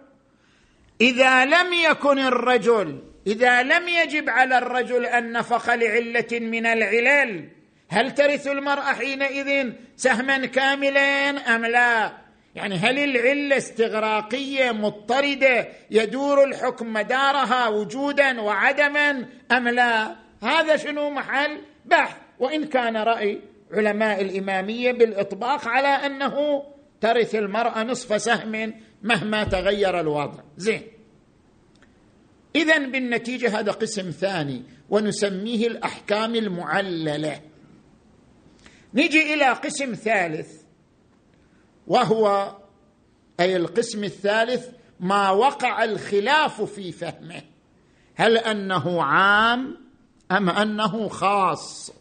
إذا 1.02 1.46
لم 1.46 1.74
يكن 1.74 2.20
الرجل 2.20 3.00
إذا 3.28 3.64
لم 3.64 3.88
يجب 3.88 4.30
على 4.30 4.58
الرجل 4.58 5.06
النفقه 5.06 5.76
لعلة 5.76 6.28
من 6.32 6.66
العلل 6.66 7.50
هل 7.90 8.12
ترث 8.12 8.48
المرأة 8.48 8.94
حينئذ 8.94 9.72
سهما 9.98 10.46
كاملا 10.46 11.30
أم 11.56 11.66
لا؟ 11.66 12.12
يعني 12.56 12.76
هل 12.76 13.00
العلة 13.00 13.58
استغراقية 13.58 14.72
مضطردة 14.72 15.68
يدور 15.92 16.44
الحكم 16.44 16.94
مدارها 16.94 17.68
وجودا 17.68 18.42
وعدما 18.42 19.26
أم 19.52 19.68
لا؟ 19.68 20.16
هذا 20.44 20.78
شنو 20.78 21.10
محل 21.10 21.58
بحث؟ 21.86 22.16
وإن 22.40 22.66
كان 22.66 22.98
رأي 22.98 23.42
علماء 23.72 24.22
الإمامية 24.22 24.92
بالإطباق 24.92 25.68
على 25.68 25.88
أنه 25.88 26.64
ترث 27.06 27.36
المرأة 27.36 27.84
نصف 27.84 28.22
سهم 28.22 28.74
مهما 29.04 29.44
تغير 29.44 30.00
الوضع. 30.00 30.44
زين. 30.58 30.82
اذا 32.56 32.78
بالنتيجة 32.78 33.60
هذا 33.60 33.72
قسم 33.72 34.12
ثاني 34.12 34.64
ونسميه 34.90 35.68
الأحكام 35.68 36.36
المعللة. 36.36 37.42
نجي 38.94 39.34
إلى 39.34 39.46
قسم 39.46 39.94
ثالث 39.94 40.62
وهو 41.88 42.56
أي 43.40 43.56
القسم 43.56 44.04
الثالث 44.04 44.70
ما 45.00 45.30
وقع 45.30 45.84
الخلاف 45.84 46.62
في 46.62 46.92
فهمه. 46.92 47.42
هل 48.16 48.38
أنه 48.38 49.04
عام 49.04 49.78
أم 50.32 50.50
أنه 50.50 51.08
خاص؟ 51.08 51.92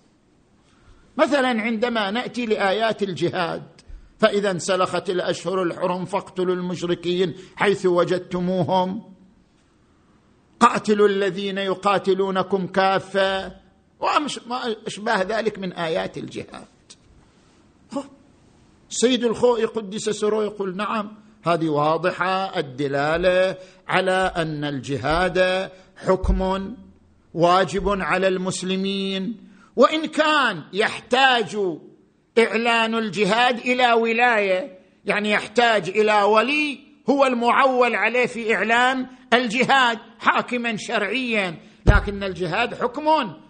مثلا 1.17 1.63
عندما 1.63 2.11
نأتي 2.11 2.47
لآيات 2.47 3.03
الجهاد 3.03 3.74
فإذا 4.25 4.51
انسلخت 4.51 5.11
الأشهر 5.11 5.63
الحرم 5.63 6.05
فاقتلوا 6.05 6.55
المشركين 6.55 7.35
حيث 7.57 7.87
وجدتموهم. 7.87 9.15
قاتلوا 10.61 11.09
الذين 11.09 11.59
يقاتلونكم 11.59 12.67
كافة. 12.67 13.53
وما 14.01 14.27
أشباه 14.87 15.23
ذلك 15.23 15.59
من 15.59 15.73
آيات 15.73 16.19
الجهاد. 16.19 16.67
سيد 18.89 19.25
الخوئي 19.25 19.65
قدس 19.65 20.11
سرو 20.11 20.43
يقول 20.43 20.77
نعم 20.77 21.17
هذه 21.43 21.69
واضحة. 21.69 22.59
الدلالة 22.59 23.57
على 23.89 24.33
أن 24.37 24.65
الجهاد 24.65 25.71
حكم 25.97 26.75
واجب 27.35 27.89
على 27.89 28.29
المسلمين. 28.29 29.37
وإن 29.77 30.07
كان 30.07 30.63
يحتاج 30.73 31.57
إعلان 32.39 32.95
الجهاد 32.95 33.59
إلى 33.59 33.93
ولاية 33.93 34.79
يعني 35.05 35.31
يحتاج 35.31 35.89
إلى 35.89 36.23
ولي 36.23 36.79
هو 37.11 37.27
المعول 37.27 37.95
عليه 37.95 38.27
في 38.27 38.55
إعلان 38.55 39.07
الجهاد 39.33 39.99
حاكما 40.19 40.77
شرعيا. 40.77 41.57
لكن 41.87 42.23
الجهاد 42.23 42.75
حكم 42.75 43.07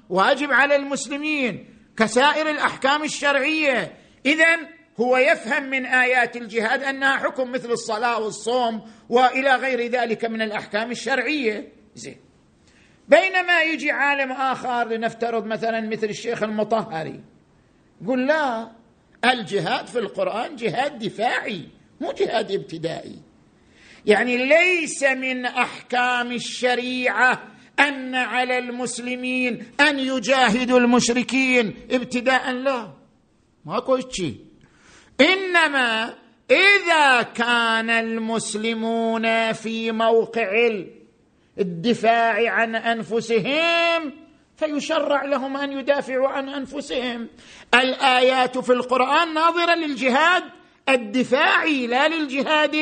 واجب 0.09 0.53
على 0.53 0.77
المسلمين 0.77 1.69
كسائر 1.97 2.51
الأحكام 2.51 3.03
الشرعية. 3.03 3.99
اذا 4.27 4.57
هو 5.01 5.17
يفهم 5.17 5.63
من 5.71 5.87
آيات 5.87 6.37
الجهاد 6.37 6.83
أنها 6.83 7.17
حكم 7.17 7.53
مثل 7.53 7.71
الصلاة 7.71 8.21
والصوم 8.21 8.83
وإلى 9.09 9.55
غير 9.55 9.91
ذلك 9.91 10.25
من 10.25 10.43
الأحكام 10.43 10.91
الشرعية. 10.91 11.73
زين. 11.95 12.17
بينما 13.09 13.63
يجي 13.63 13.91
عالم 13.91 14.33
آخر 14.33 14.89
لنفترض 14.89 15.47
مثلا 15.47 15.81
مثل 15.81 16.07
الشيخ 16.07 16.43
المطهري. 16.43 17.21
يقول 18.05 18.27
لا 18.27 18.71
الجهاد 19.25 19.87
في 19.87 19.99
القرآن 19.99 20.57
جهاد 20.57 20.99
دفاعي 20.99 21.69
مو 22.01 22.13
جهاد 22.13 22.53
ابتدائي. 22.53 23.19
يعني 24.07 24.37
ليس 24.37 25.03
من 25.03 25.47
أحكام 25.47 26.33
الشريعة 26.33 27.43
أن 27.81 28.15
على 28.15 28.59
المسلمين 28.59 29.67
أن 29.81 29.99
يجاهدوا 29.99 30.79
المشركين 30.79 31.75
ابتداء 31.91 32.53
لا. 32.53 32.91
ماكو 33.65 33.99
شيء 34.11 34.37
إنما 35.21 36.15
إذا 36.51 37.23
كان 37.23 37.91
المسلمون 37.91 39.53
في 39.53 39.93
موقع 39.93 40.71
الدفاع 41.59 42.51
عن 42.51 42.75
أنفسهم 42.77 44.24
فيشرع 44.57 45.25
لهم 45.25 45.57
أن 45.57 45.73
يدافعوا 45.73 46.29
عن 46.29 46.49
أنفسهم. 46.49 47.29
الآيات 47.75 48.59
في 48.59 48.73
القرآن 48.73 49.35
ناظرة 49.35 49.75
للجهاد 49.75 50.43
الدفاعي 50.89 51.87
لا 51.87 52.09
للجهاد 52.09 52.75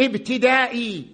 الابتدائي. 0.00 1.06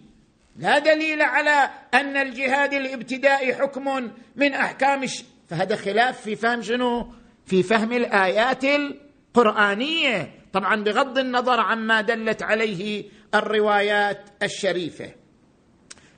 لا 0.57 0.79
دليل 0.79 1.23
على 1.23 1.71
أن 1.95 2.17
الجهاد 2.17 2.73
الابتدائي 2.73 3.55
حكم 3.55 4.11
من 4.37 4.55
أحكام 4.55 5.03
الش... 5.03 5.25
فهذا 5.49 5.77
خلاف 5.77 6.21
في 6.21 6.37
فهم 6.37 6.63
شنو؟ 6.63 7.13
في 7.47 7.63
فهم 7.63 7.93
الآيات 7.93 8.65
القرآنية. 8.65 10.35
طبعا 10.53 10.85
بغض 10.85 11.19
النظر 11.19 11.61
عما 11.61 12.01
دلت 12.01 12.43
عليه 12.43 13.05
الروايات 13.35 14.29
الشريفة. 14.43 15.15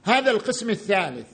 هذا 0.05 0.31
القسم 0.31 0.71
الثالث. 0.71 1.34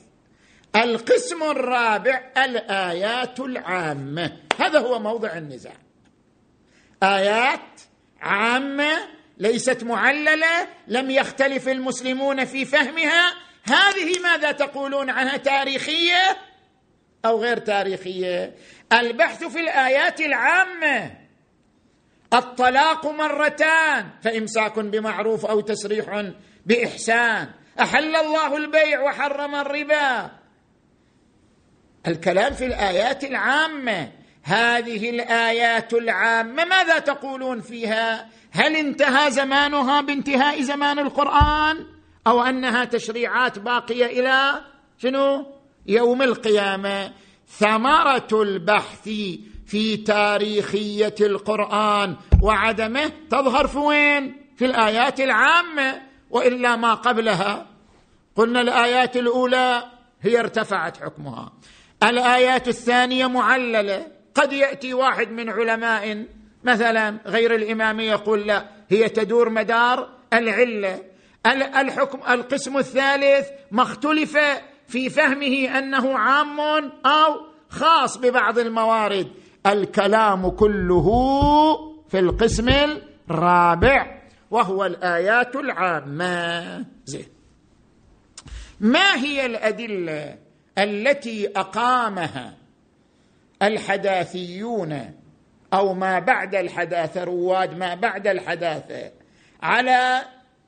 القسم 0.76 1.42
الرابع 1.42 2.32
الآيات 2.36 3.40
العامة. 3.40 4.36
هذا 4.60 4.78
هو 4.78 4.98
موضع 4.98 5.32
النزاع. 5.36 5.76
آيات 7.02 7.80
عامة 8.20 8.92
ليست 9.38 9.84
معللة 9.84 10.68
لم 10.88 11.10
يختلف 11.10 11.68
المسلمون 11.68 12.44
في 12.44 12.64
فهمها. 12.64 13.34
هذه 13.64 14.20
ماذا 14.22 14.52
تقولون 14.52 15.10
عنها 15.10 15.36
تاريخية 15.36 16.36
أو 17.24 17.40
غير 17.40 17.58
تاريخية؟ 17.58 18.54
البحث 18.92 19.44
في 19.44 19.60
الآيات 19.60 20.20
العامة. 20.20 21.10
الطلاق 22.32 23.06
مرتان 23.06 24.10
فإمساك 24.22 24.78
بمعروف 24.78 25.46
أو 25.46 25.60
تسريح 25.60 26.30
بإحسان. 26.66 27.50
أحل 27.80 28.16
الله 28.16 28.56
البيع 28.56 29.00
وحرم 29.00 29.54
الربا. 29.54 30.39
الكلام 32.06 32.52
في 32.52 32.66
الآيات 32.66 33.24
العامة. 33.24 34.12
هذه 34.42 35.10
الآيات 35.10 35.94
العامة 35.94 36.64
ماذا 36.64 36.98
تقولون 36.98 37.60
فيها؟ 37.60 38.28
هل 38.50 38.76
انتهى 38.76 39.30
زمانها 39.30 40.00
بانتهاء 40.00 40.62
زمان 40.62 40.98
القرآن؟ 40.98 41.86
أو 42.26 42.42
أنها 42.42 42.84
تشريعات 42.84 43.58
باقية 43.58 44.06
إلى 44.06 44.60
شنو؟ 44.98 45.46
يوم 45.86 46.22
القيامة. 46.22 47.12
ثمرة 47.48 48.28
البحث 48.32 49.08
في 49.66 49.96
تاريخية 49.96 51.14
القرآن 51.20 52.16
وعدمه 52.42 53.12
تظهر 53.30 53.66
في 53.66 53.78
وين؟ 53.78 54.36
في 54.56 54.64
الآيات 54.64 55.20
العامة 55.20 56.02
وإلا 56.30 56.76
ما 56.76 56.94
قبلها. 56.94 57.66
قلنا 58.36 58.60
الآيات 58.60 59.16
الأولى 59.16 59.84
هي 60.22 60.40
ارتفعت 60.40 60.96
حكمها. 60.96 61.52
الآيات 62.02 62.68
الثانية 62.68 63.26
معللة. 63.26 64.06
قد 64.34 64.52
يأتي 64.52 64.94
واحد 64.94 65.30
من 65.30 65.50
علماء 65.50 66.26
مثلا 66.64 67.18
غير 67.26 67.54
الامامي 67.54 68.04
يقول 68.04 68.46
لا 68.46 68.64
هي 68.88 69.08
تدور 69.08 69.50
مدار 69.50 70.08
العلة. 70.32 71.02
الحكم 71.46 72.32
القسم 72.32 72.78
الثالث 72.78 73.48
ما 73.70 73.82
اختلف 73.82 74.38
في 74.88 75.10
فهمه 75.10 75.78
أنه 75.78 76.18
عام 76.18 76.60
أو 77.06 77.40
خاص 77.68 78.18
ببعض 78.18 78.58
الموارد. 78.58 79.28
الكلام 79.66 80.48
كله 80.48 81.06
في 82.08 82.18
القسم 82.18 82.68
الرابع 83.30 84.20
وهو 84.50 84.84
الآيات 84.84 85.56
العامة. 85.56 86.84
زين. 87.04 87.26
ما 88.80 89.14
هي 89.16 89.46
الأدلة؟ 89.46 90.49
التي 90.80 91.48
أقامها 91.48 92.56
الحداثيون 93.62 95.14
أو 95.72 95.94
ما 95.94 96.18
بعد 96.18 96.54
الحداثة 96.54 97.24
رواد 97.24 97.76
ما 97.76 97.94
بعد 97.94 98.26
الحداثة 98.26 99.12
على 99.62 100.22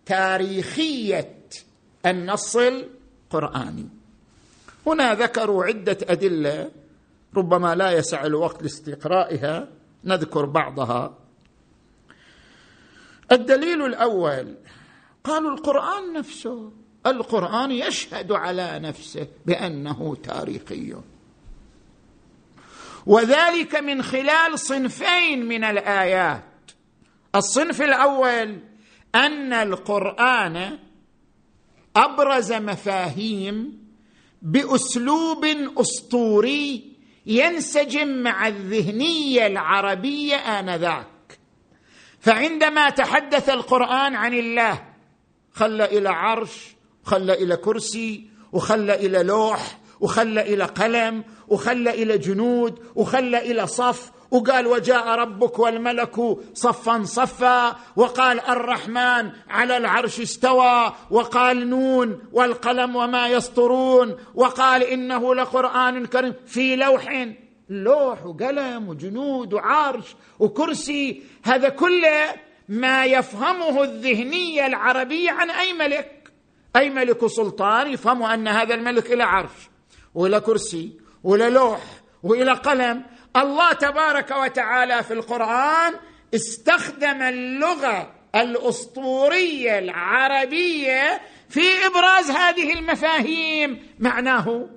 تاريخية 0.06 1.38
النص 2.06 2.56
القرآني. 2.56 3.88
هنا 4.86 5.14
ذكروا 5.14 5.64
عدة 5.64 5.98
أدلة 6.02 6.70
ربما 7.36 7.74
لا 7.74 7.90
يسع 7.90 8.24
الوقت 8.24 8.62
لاستقرائها 8.62 9.68
نذكر 10.04 10.44
بعضها. 10.44 11.18
الدليل 13.32 13.84
الأول 13.84 14.56
قالوا 15.24 15.50
القرآن 15.50 16.12
نفسه 16.12 16.72
القرآن 17.06 17.70
يشهد 17.70 18.32
على 18.32 18.78
نفسه 18.78 19.26
بأنه 19.46 20.16
تاريخي. 20.22 20.94
وذلك 23.06 23.74
من 23.76 24.02
خلال 24.02 24.58
صنفين 24.58 25.46
من 25.46 25.64
الآيات. 25.64 26.42
الصنف 27.34 27.82
الأول 27.82 28.58
أن 29.14 29.52
القرآن 29.52 30.78
أبرز 31.96 32.52
مفاهيم 32.52 33.82
بأسلوب 34.42 35.44
أسطوري 35.78 36.92
ينسجم 37.26 38.08
مع 38.08 38.48
الذهنية 38.48 39.46
العربية 39.46 40.36
آنذاك. 40.36 41.06
فعندما 42.20 42.90
تحدث 42.90 43.48
القرآن 43.48 44.14
عن 44.14 44.34
الله 44.34 44.84
خلى 45.52 45.84
إلى 45.84 46.08
عرش 46.08 46.74
خلى 47.04 47.32
إلى 47.32 47.56
كرسي 47.56 48.26
وخلى 48.52 48.94
إلى 48.94 49.22
لوح 49.22 49.78
وخلى 50.00 50.54
إلى 50.54 50.64
قلم 50.64 51.24
وخلى 51.48 51.90
إلى 51.90 52.18
جنود 52.18 52.78
وخلى 52.94 53.50
إلى 53.50 53.66
صف 53.66 54.10
وقال 54.30 54.66
وجاء 54.66 55.08
ربك 55.08 55.58
والملك 55.58 56.16
صفا 56.54 57.02
صفا 57.04 57.76
وقال 57.96 58.40
الرحمن 58.40 59.30
على 59.48 59.76
العرش 59.76 60.20
استوى 60.20 60.92
وقال 61.10 61.68
نون 61.68 62.20
والقلم 62.32 62.96
وما 62.96 63.28
يسطرون 63.28 64.16
وقال 64.34 64.82
إنه 64.82 65.34
لقرآن 65.34 66.06
كريم 66.06 66.34
في 66.46 66.76
لوح 66.76 67.28
لوح 67.68 68.26
وقلم 68.26 68.88
وجنود 68.88 69.54
وعرش 69.54 70.16
وكرسي. 70.38 71.22
هذا 71.42 71.68
كله 71.68 72.34
ما 72.68 73.04
يفهمه 73.04 73.82
الذهنية 73.82 74.66
العربية 74.66 75.30
عن 75.30 75.50
أي 75.50 75.72
ملك. 75.72 76.21
أي 76.76 76.90
ملك 76.90 77.26
سلطان 77.26 77.92
يفهم 77.92 78.22
أن 78.22 78.48
هذا 78.48 78.74
الملك 78.74 79.12
إلى 79.12 79.22
عرش 79.22 79.70
وإلى 80.14 80.40
كرسي 80.40 81.00
وإلى 81.24 81.50
لوح 81.50 81.80
وإلى 82.22 82.52
قلم. 82.52 83.02
الله 83.36 83.72
تبارك 83.72 84.30
وتعالى 84.30 85.02
في 85.02 85.12
القرآن 85.12 85.94
استخدم 86.34 87.22
اللغة 87.22 88.14
الأسطورية 88.34 89.78
العربية 89.78 91.20
في 91.48 91.86
إبراز 91.86 92.30
هذه 92.30 92.72
المفاهيم. 92.72 93.88
معناه 93.98 94.68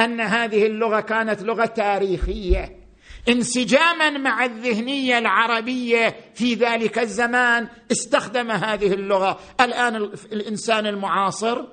أن 0.00 0.20
هذه 0.20 0.66
اللغة 0.66 1.00
كانت 1.00 1.42
لغة 1.42 1.66
تاريخية. 1.66 2.85
انسجاما 3.28 4.10
مع 4.10 4.44
الذهنية 4.44 5.18
العربية 5.18 6.16
في 6.34 6.54
ذلك 6.54 6.98
الزمان. 6.98 7.68
استخدم 7.92 8.50
هذه 8.50 8.92
اللغة. 8.92 9.38
الآن 9.60 9.96
الإنسان 10.32 10.86
المعاصر 10.86 11.64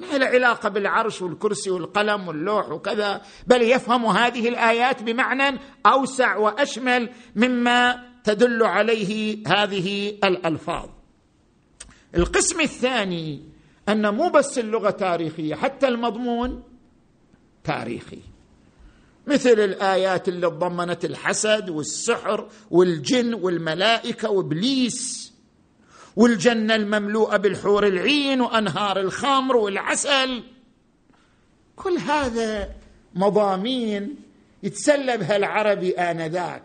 ما 0.00 0.18
له 0.18 0.26
علاقة 0.26 0.68
بالعرش 0.68 1.22
والكرسي 1.22 1.70
والقلم 1.70 2.28
واللوح 2.28 2.68
وكذا 2.68 3.22
بل 3.46 3.62
يفهم 3.62 4.06
هذه 4.06 4.48
الآيات 4.48 5.02
بمعنى 5.02 5.58
أوسع 5.86 6.36
وأشمل 6.36 7.10
مما 7.36 8.10
تدل 8.24 8.62
عليه 8.62 9.42
هذه 9.46 10.10
الألفاظ. 10.24 10.88
القسم 12.16 12.60
الثاني 12.60 13.42
أن 13.88 14.14
مو 14.14 14.28
بس 14.28 14.58
اللغة 14.58 14.90
تاريخية 14.90 15.54
حتى 15.54 15.88
المضمون 15.88 16.62
تاريخي. 17.64 18.18
مثل 19.26 19.60
الآيات 19.60 20.28
اللي 20.28 20.46
ضمنت 20.46 21.04
الحسد 21.04 21.70
والسحر 21.70 22.48
والجن 22.70 23.34
والملائكة 23.34 24.30
وإبليس 24.30 25.32
والجنة 26.16 26.74
المملوءة 26.74 27.36
بالحور 27.36 27.86
العين 27.86 28.40
وأنهار 28.40 29.00
الخمر 29.00 29.56
والعسل. 29.56 30.42
كل 31.76 31.98
هذا 31.98 32.70
مضامين 33.14 34.16
يتسلى 34.62 35.16
بها 35.16 35.36
العربي 35.36 35.90
آنذاك. 35.90 36.62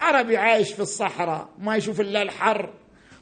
عربي 0.00 0.36
عايش 0.36 0.72
في 0.72 0.80
الصحراء 0.80 1.48
ما 1.58 1.76
يشوف 1.76 2.00
إلا 2.00 2.22
الحر. 2.22 2.74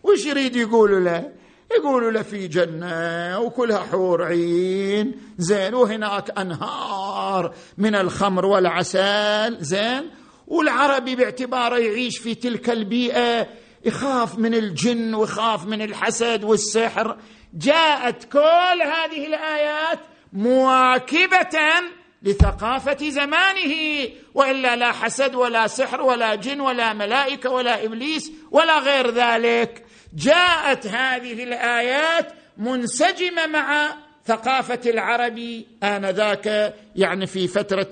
وش 0.02 0.26
يريد 0.26 0.56
يقول 0.56 1.04
له؟ 1.04 1.32
يقولوا 1.72 2.10
له 2.10 2.22
في 2.22 2.48
جنة 2.48 3.38
وكلها 3.38 3.78
حور 3.78 4.24
عين. 4.24 5.20
زين 5.38 5.74
وهناك 5.74 6.38
أنهار 6.38 7.54
من 7.78 7.94
الخمر 7.94 8.46
والعسل. 8.46 9.56
زين 9.60 10.10
والعربي 10.46 11.16
باعتباره 11.16 11.78
يعيش 11.78 12.18
في 12.18 12.34
تلك 12.34 12.70
البيئة 12.70 13.46
يخاف 13.84 14.38
من 14.38 14.54
الجن 14.54 15.14
ويخاف 15.14 15.66
من 15.66 15.82
الحسد 15.82 16.44
والسحر. 16.44 17.16
جاءت 17.54 18.24
كل 18.24 18.82
هذه 18.82 19.26
الآيات 19.26 19.98
مواكبة 20.32 21.58
لثقافة 22.22 23.08
زمانه 23.10 23.74
وإلا 24.34 24.76
لا 24.76 24.92
حسد 24.92 25.34
ولا 25.34 25.66
سحر 25.66 26.02
ولا 26.02 26.34
جن 26.34 26.60
ولا 26.60 26.92
ملائكة 26.92 27.50
ولا 27.50 27.84
إبليس 27.84 28.32
ولا 28.50 28.78
غير 28.78 29.10
ذلك. 29.10 29.83
جاءت 30.14 30.86
هذه 30.86 31.44
الآيات 31.44 32.32
منسجمة 32.56 33.46
مع 33.46 33.96
ثقافة 34.26 34.80
العرب 34.86 35.64
آنذاك 35.82 36.74
يعني 36.96 37.26
في 37.26 37.48
فترة 37.48 37.90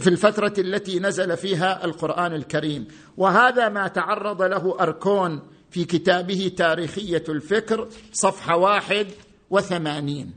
في 0.00 0.06
الفترة 0.06 0.52
التي 0.58 1.00
نزل 1.00 1.36
فيها 1.36 1.84
القرآن 1.84 2.34
الكريم. 2.34 2.88
وهذا 3.16 3.68
ما 3.68 3.88
تعرض 3.88 4.42
له 4.42 4.76
أركون 4.80 5.42
في 5.70 5.84
كتابه 5.84 6.52
تاريخية 6.56 7.24
الفكر 7.28 7.88
صفحة 8.12 8.56
واحد 8.56 9.06
وثمانين. 9.50 10.34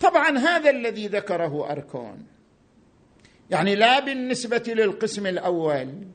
طبعا 0.00 0.38
هذا 0.38 0.70
الذي 0.70 1.06
ذكره 1.06 1.70
أركون. 1.70 2.35
يعني 3.50 3.74
لا 3.74 4.00
بالنسبة 4.00 4.62
للقسم 4.66 5.26
الأول 5.26 6.06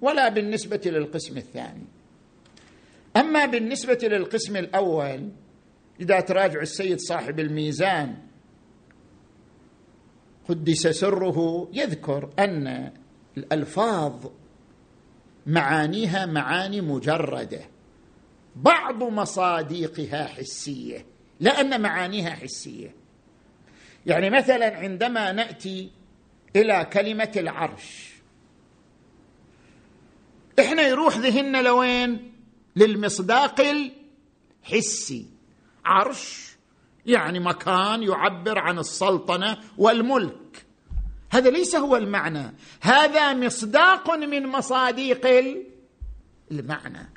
ولا 0.00 0.28
بالنسبة 0.28 0.80
للقسم 0.86 1.36
الثاني. 1.36 1.86
أما 3.16 3.46
بالنسبة 3.46 3.98
للقسم 4.02 4.56
الأول 4.56 5.30
إذا 6.00 6.20
تراجع 6.20 6.60
السيد 6.60 6.98
صاحب 7.00 7.40
الميزان 7.40 8.16
قدس 10.48 10.86
سره 10.86 11.68
يذكر 11.72 12.30
أن 12.38 12.92
الألفاظ 13.36 14.26
معانيها 15.46 16.26
معاني 16.26 16.80
مجردة 16.80 17.60
بعض 18.56 19.02
مصاديقها 19.02 20.24
حسية 20.24 21.06
لأن 21.40 21.80
معانيها 21.80 22.30
حسية. 22.30 22.94
يعني 24.06 24.30
مثلا 24.30 24.76
عندما 24.76 25.32
نأتي 25.32 25.90
إلى 26.56 26.90
كلمة 26.92 27.32
العرش. 27.36 28.14
إحنا 30.60 30.82
يروح 30.82 31.16
ذهننا 31.16 31.62
لوين؟ 31.62 32.32
للمصداق 32.76 33.60
الحسي. 33.60 35.26
عرش 35.84 36.54
يعني 37.06 37.40
مكان 37.40 38.02
يعبر 38.02 38.58
عن 38.58 38.78
السلطنة 38.78 39.58
والملك. 39.78 40.66
هذا 41.30 41.50
ليس 41.50 41.76
هو 41.76 41.96
المعنى. 41.96 42.54
هذا 42.80 43.34
مصداق 43.34 44.14
من 44.14 44.46
مصاديق 44.46 45.26
المعنى. 46.50 47.12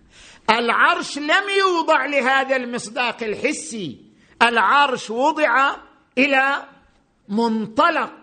العرش 0.50 1.18
لم 1.18 1.44
يوضع 1.60 2.06
لهذا 2.06 2.56
المصداق 2.56 3.24
الحسي. 3.24 4.02
العرش 4.42 5.10
وضع 5.10 5.76
إلى 6.18 6.64
منطلق 7.30 8.14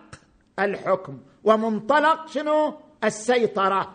الحكم. 0.58 1.18
ومنطلق 1.44 2.28
شنو؟ 2.28 2.78
السيطرة. 3.04 3.94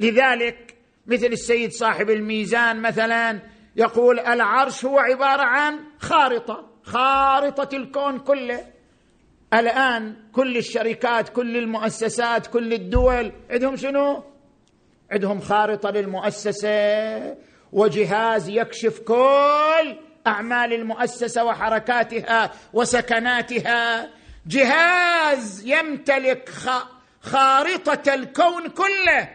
لذلك 0.00 0.76
مثل 1.06 1.26
السيد 1.26 1.72
صاحب 1.72 2.10
الميزان 2.10 2.82
مثلا 2.82 3.40
يقول 3.76 4.20
العرش 4.20 4.84
هو 4.84 4.98
عبارة 4.98 5.42
عن 5.42 5.78
خارطة 5.98 6.68
خارطة 6.82 7.76
الكون 7.76 8.18
كله. 8.18 8.66
الآن 9.54 10.16
كل 10.32 10.56
الشركات 10.56 11.28
كل 11.28 11.56
المؤسسات 11.56 12.46
كل 12.46 12.72
الدول 12.72 13.32
عندهم 13.50 13.76
شنو؟ 13.76 14.22
عندهم 15.10 15.40
خارطة 15.40 15.90
للمؤسسة 15.90 17.36
وجهاز 17.72 18.48
يكشف 18.48 19.00
كل 19.00 19.96
أعمال 20.26 20.72
المؤسسة 20.72 21.44
وحركاتها 21.44 22.52
وسكناتها. 22.72 24.10
جهاز 24.46 25.66
يمتلك 25.66 26.50
خارطة 27.20 28.14
الكون 28.14 28.68
كله. 28.68 29.28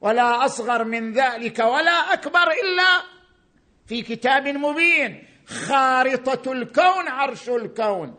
ولا 0.00 0.44
أصغر 0.44 0.84
من 0.84 1.12
ذلك 1.12 1.58
ولا 1.58 2.12
أكبر 2.12 2.50
إلا 2.50 3.02
في 3.86 4.02
كتاب 4.02 4.48
مبين. 4.48 5.24
خارطة 5.46 6.52
الكون 6.52 7.08
عرش 7.08 7.48
الكون. 7.48 8.14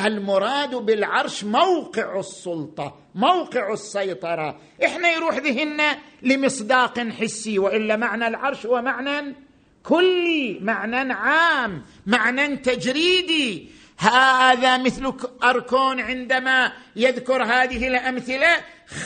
المراد 0.00 0.74
بالعرش 0.74 1.44
موقع 1.44 2.20
السلطة 2.20 2.98
موقع 3.14 3.72
السيطرة. 3.72 4.60
إحنا 4.84 5.10
يروح 5.10 5.36
ذهننا 5.36 5.98
لمصداق 6.22 6.98
حسي 6.98 7.58
وإلا 7.58 7.96
معنى 7.96 8.26
العرش 8.26 8.66
هو 8.66 8.82
معنى 8.82 9.34
كلي 9.82 10.58
معنى 10.60 11.12
عام 11.12 11.84
معنى 12.06 12.56
تجريدي. 12.56 13.70
هذا 13.98 14.76
مثل 14.76 15.14
أركون 15.44 16.00
عندما 16.00 16.72
يذكر 16.96 17.42
هذه 17.42 17.88
الأمثلة 17.88 18.56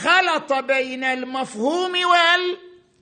خلط 0.01 0.53
بين 0.53 1.03
المفهوم 1.03 1.91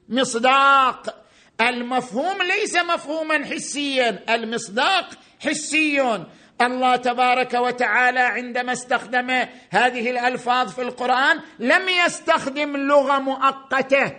والمصداق. 0.09 1.25
المفهوم 1.61 2.41
ليس 2.41 2.75
مفهوما 2.75 3.45
حسيا 3.45 4.35
المصداق 4.35 5.09
حسي 5.39 6.25
الله 6.61 6.95
تبارك 6.95 7.53
وتعالى 7.53 8.19
عندما 8.19 8.73
استخدم 8.73 9.29
هذه 9.69 10.09
الألفاظ 10.09 10.71
في 10.71 10.81
القرآن 10.81 11.39
لم 11.59 11.89
يستخدم 11.89 12.77
لغة 12.77 13.19
مؤقتة 13.19 14.11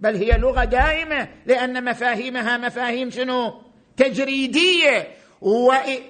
بل 0.00 0.16
هي 0.16 0.38
لغة 0.38 0.64
دائمة 0.64 1.28
لأن 1.46 1.84
مفاهيمها 1.84 2.56
مفاهيم 2.56 3.10
شنو؟ 3.10 3.62
تجريدية. 3.96 5.17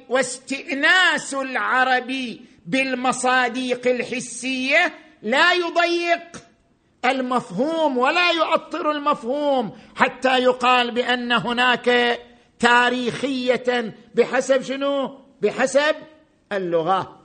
واستئناس 0.08 1.34
العربي 1.34 2.40
بالمصاديق 2.66 3.86
الحسية 3.86 4.94
لا 5.22 5.52
يضيق 5.52 6.42
المفهوم 7.04 7.98
ولا 7.98 8.30
يؤطر 8.30 8.90
المفهوم 8.90 9.72
حتى 9.96 10.38
يقال 10.38 10.90
بأن 10.90 11.32
هناك 11.32 12.18
تاريخية 12.58 13.94
بحسب 14.14 14.62
شنو؟ 14.62 15.18
بحسب 15.42 15.94
اللغة. 16.52 17.18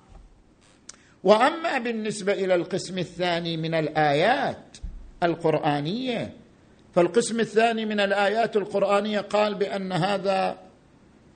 وأما 1.23 1.77
بالنسبة 1.77 2.33
إلى 2.33 2.55
القسم 2.55 2.97
الثاني 2.97 3.57
من 3.57 3.73
الآيات 3.73 4.77
القرآنية 5.23 6.33
فالقسم 6.95 7.39
الثاني 7.39 7.85
من 7.85 7.99
الآيات 7.99 8.57
القرآنية 8.57 9.19
قال 9.19 9.55
بأن 9.55 9.91
هذا 9.91 10.57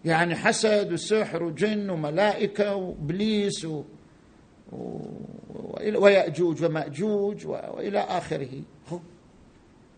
يعني 0.05 0.35
حسد 0.35 0.93
وسحر 0.93 1.43
وجن 1.43 1.89
وملائكة 1.89 2.75
وإبليس 2.75 3.65
و... 3.65 3.83
و... 4.71 4.99
ويأجوج 5.97 6.63
ومأجوج 6.63 7.47
وإلى 7.47 7.99
آخره. 7.99 8.61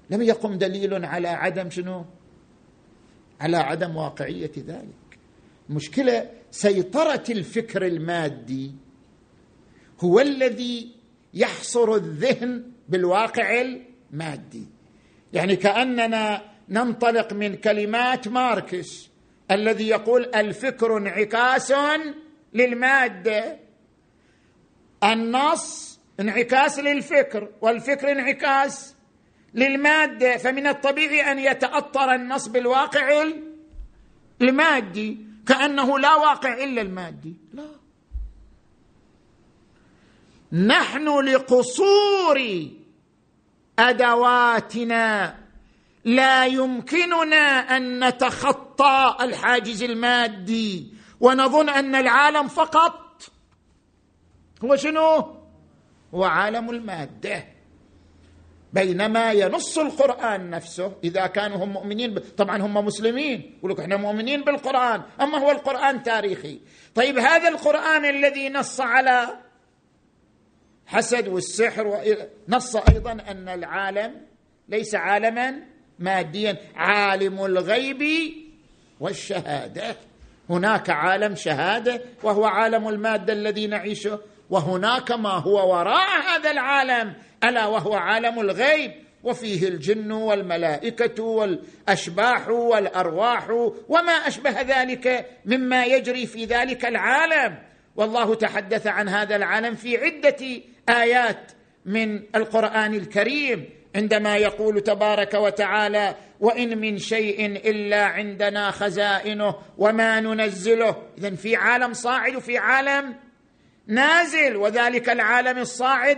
لم 0.09 0.21
يقم 0.21 0.57
دليل 0.57 1.05
على 1.05 1.27
عدم 1.27 1.69
شنو؟ 1.69 2.05
على 3.41 3.57
عدم 3.57 3.95
واقعية 3.95 4.51
ذلك. 4.57 5.19
المشكلة 5.69 6.29
سيطرة 6.51 7.23
الفكر 7.29 7.85
المادي 7.85 8.71
هو 9.99 10.19
الذي 10.19 10.91
يحصر 11.33 11.95
الذهن 11.95 12.63
بالواقع 12.89 13.61
المادي. 13.61 14.67
يعني 15.33 15.55
كأننا 15.55 16.41
ننطلق 16.69 17.33
من 17.33 17.55
كلمات 17.55 18.27
ماركس 18.27 19.08
الذي 19.51 19.87
يقول 19.87 20.35
الفكر 20.35 20.97
انعكاس 20.97 21.73
للمادة. 22.53 23.59
النص 25.03 25.99
انعكاس 26.19 26.79
للفكر 26.79 27.49
والفكر 27.61 28.11
انعكاس 28.11 28.95
للمادة. 29.53 30.37
فمن 30.37 30.67
الطبيعي 30.67 31.31
أن 31.31 31.39
يتأطر 31.39 32.15
النص 32.15 32.47
بالواقع 32.47 33.23
المادي 34.41 35.17
كأنه 35.47 35.99
لا 35.99 36.15
واقع 36.15 36.63
إلا 36.63 36.81
المادي. 36.81 37.33
لا. 37.53 37.69
نحن 40.51 41.19
لقصور 41.19 42.67
أدواتنا 43.79 45.35
لا 46.05 46.45
يمكننا 46.45 47.77
أن 47.77 48.07
نتخطى 48.07 49.17
الحاجز 49.21 49.83
المادي 49.83 50.93
ونظن 51.19 51.69
أن 51.69 51.95
العالم 51.95 52.47
فقط 52.47 53.23
هو 54.63 54.75
شنو؟ 54.75 55.35
هو 56.13 56.23
عالم 56.23 56.69
المادة. 56.69 57.43
بينما 58.73 59.31
ينص 59.31 59.77
القرآن 59.77 60.49
نفسه 60.49 60.93
إذا 61.03 61.27
كانوا 61.27 61.57
هم 61.57 61.69
مؤمنين 61.69 62.13
ب... 62.13 62.19
طبعا 62.19 62.57
هم 62.61 62.73
مسلمين 62.73 63.55
يقول 63.57 63.71
لك 63.71 63.79
إحنا 63.79 63.97
مؤمنين 63.97 64.43
بالقرآن 64.43 65.01
أما 65.21 65.37
هو 65.37 65.51
القرآن 65.51 66.03
تاريخي. 66.03 66.59
طيب 66.95 67.17
هذا 67.17 67.49
القرآن 67.49 68.05
الذي 68.05 68.49
نص 68.49 68.81
على 68.81 69.39
حسد 70.85 71.27
والسحر 71.27 71.87
و... 71.87 71.97
نص 72.49 72.75
أيضا 72.75 73.11
أن 73.11 73.49
العالم 73.49 74.21
ليس 74.69 74.95
عالما 74.95 75.63
ماديا 75.99 76.57
عالم 76.75 77.45
الغيب 77.45 78.03
والشهادة. 78.99 79.95
هناك 80.49 80.89
عالم 80.89 81.35
شهادة 81.35 82.01
وهو 82.23 82.45
عالم 82.45 82.87
المادة 82.87 83.33
الذي 83.33 83.67
نعيشه 83.67 84.19
وهناك 84.49 85.11
ما 85.11 85.29
هو 85.29 85.71
وراء 85.71 86.21
هذا 86.21 86.51
العالم 86.51 87.13
ألا 87.43 87.65
وهو 87.65 87.93
عالم 87.93 88.39
الغيب. 88.39 88.91
وفيه 89.23 89.67
الجن 89.67 90.11
والملائكة 90.11 91.23
والأشباح 91.23 92.49
والأرواح 92.49 93.49
وما 93.89 94.11
أشبه 94.11 94.61
ذلك 94.61 95.25
مما 95.45 95.85
يجري 95.85 96.25
في 96.25 96.45
ذلك 96.45 96.85
العالم. 96.85 97.57
والله 97.95 98.35
تحدث 98.35 98.87
عن 98.87 99.09
هذا 99.09 99.35
العالم 99.35 99.75
في 99.75 99.97
عدة 99.97 100.61
آيات 100.89 101.51
من 101.85 102.21
القرآن 102.35 102.93
الكريم. 102.93 103.69
عندما 103.95 104.37
يقول 104.37 104.81
تبارك 104.81 105.33
وتعالى 105.33 106.15
وإن 106.39 106.77
من 106.77 106.97
شيء 106.97 107.45
إلا 107.45 108.05
عندنا 108.05 108.71
خزائنه 108.71 109.55
وما 109.77 110.19
ننزله. 110.19 110.95
اذا 111.17 111.35
في 111.35 111.55
عالم 111.55 111.93
صاعد 111.93 112.35
وفي 112.35 112.57
عالم 112.57 113.15
نازل 113.87 114.55
وذلك 114.55 115.09
العالم 115.09 115.57
الصاعد 115.57 116.17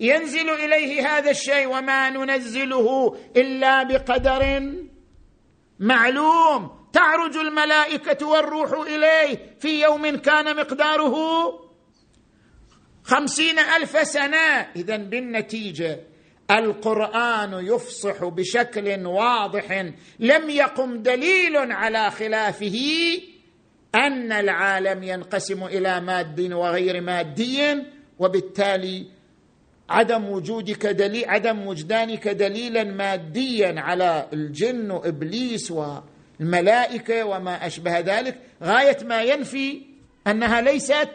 ينزل 0.00 0.50
إليه 0.50 1.06
هذا 1.08 1.30
الشيء 1.30 1.66
وما 1.66 2.10
ننزله 2.10 3.16
إلا 3.36 3.82
بقدر 3.82 4.72
معلوم. 5.78 6.84
تعرج 6.92 7.36
الملائكة 7.36 8.26
والروح 8.26 8.72
إليه 8.72 9.56
في 9.60 9.82
يوم 9.82 10.16
كان 10.16 10.56
مقداره 10.56 11.14
خمسين 13.02 13.58
ألف 13.58 14.06
سنة. 14.08 14.70
اذا 14.76 14.96
بالنتيجة 14.96 16.13
القرآن 16.50 17.66
يفصح 17.66 18.24
بشكل 18.24 19.06
واضح 19.06 19.90
لم 20.18 20.50
يقم 20.50 21.02
دليل 21.02 21.56
على 21.56 22.10
خلافه 22.10 22.78
أن 23.94 24.32
العالم 24.32 25.02
ينقسم 25.02 25.64
إلى 25.64 26.00
ماد 26.00 26.52
وغير 26.52 27.00
مادي 27.00 27.82
وبالتالي 28.18 29.06
عدم 29.88 30.28
وجودك 30.28 30.86
دليل 30.86 31.28
عدم 31.28 31.66
وجدانك 31.66 32.28
دليلا 32.28 32.84
ماديا 32.84 33.80
على 33.80 34.28
الجن 34.32 34.90
وإبليس 34.90 35.70
والملائكة 36.40 37.24
وما 37.24 37.66
أشبه 37.66 37.98
ذلك 37.98 38.38
غاية 38.62 38.98
ما 39.04 39.22
ينفي 39.22 39.82
أنها 40.26 40.60
ليست 40.60 41.08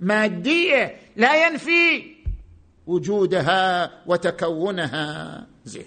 مادية 0.00 0.96
لا 1.16 1.46
ينفي 1.46 2.17
وجودها 2.88 3.90
وتكونها. 4.06 5.46
زين. 5.64 5.84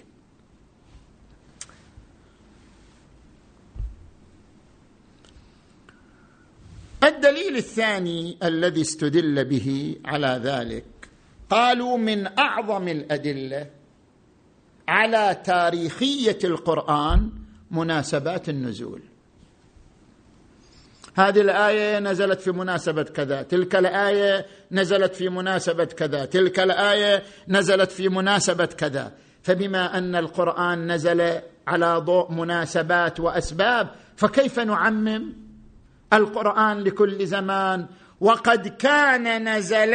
الدليل 7.04 7.56
الثاني 7.56 8.36
الذي 8.42 8.80
استدل 8.80 9.44
به 9.44 9.96
على 10.04 10.40
ذلك 10.44 10.84
قالوا 11.50 11.98
من 11.98 12.38
أعظم 12.38 12.88
الأدلة 12.88 13.70
على 14.88 15.42
تاريخية 15.44 16.38
القرآن 16.44 17.30
مناسبات 17.70 18.48
النزول. 18.48 19.11
هذه 21.16 21.40
الآية 21.40 21.98
نزلت 21.98 22.40
في 22.40 22.50
مناسبة 22.50 23.02
كذا 23.02 23.42
تلك 23.42 23.76
الآية 23.76 24.46
نزلت 24.72 25.14
في 25.14 25.28
مناسبة 25.28 25.84
كذا 25.84 26.24
تلك 26.24 26.60
الآية 26.60 27.22
نزلت 27.48 27.90
في 27.90 28.08
مناسبة 28.08 28.64
كذا. 28.66 29.12
فبما 29.42 29.98
أن 29.98 30.16
القرآن 30.16 30.92
نزل 30.92 31.40
على 31.66 31.96
ضوء 31.96 32.32
مناسبات 32.32 33.20
وأسباب 33.20 33.88
فكيف 34.16 34.58
نعمم 34.58 35.32
القرآن 36.12 36.80
لكل 36.80 37.26
زمان؟ 37.26 37.86
وقد 38.20 38.68
كان 38.68 39.56
نزل 39.56 39.90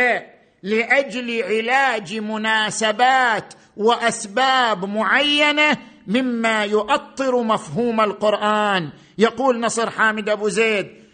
لأجل 0.63 1.43
علاج 1.43 2.17
مناسبات 2.19 3.53
وأسباب 3.77 4.85
معينة 4.85 5.77
مما 6.07 6.65
يؤطر 6.65 7.43
مفهوم 7.43 8.01
القرآن. 8.01 8.89
يقول 9.17 9.59
نصر 9.59 9.89
حامد 9.89 10.29
أبو 10.29 10.49
زيد 10.49 11.06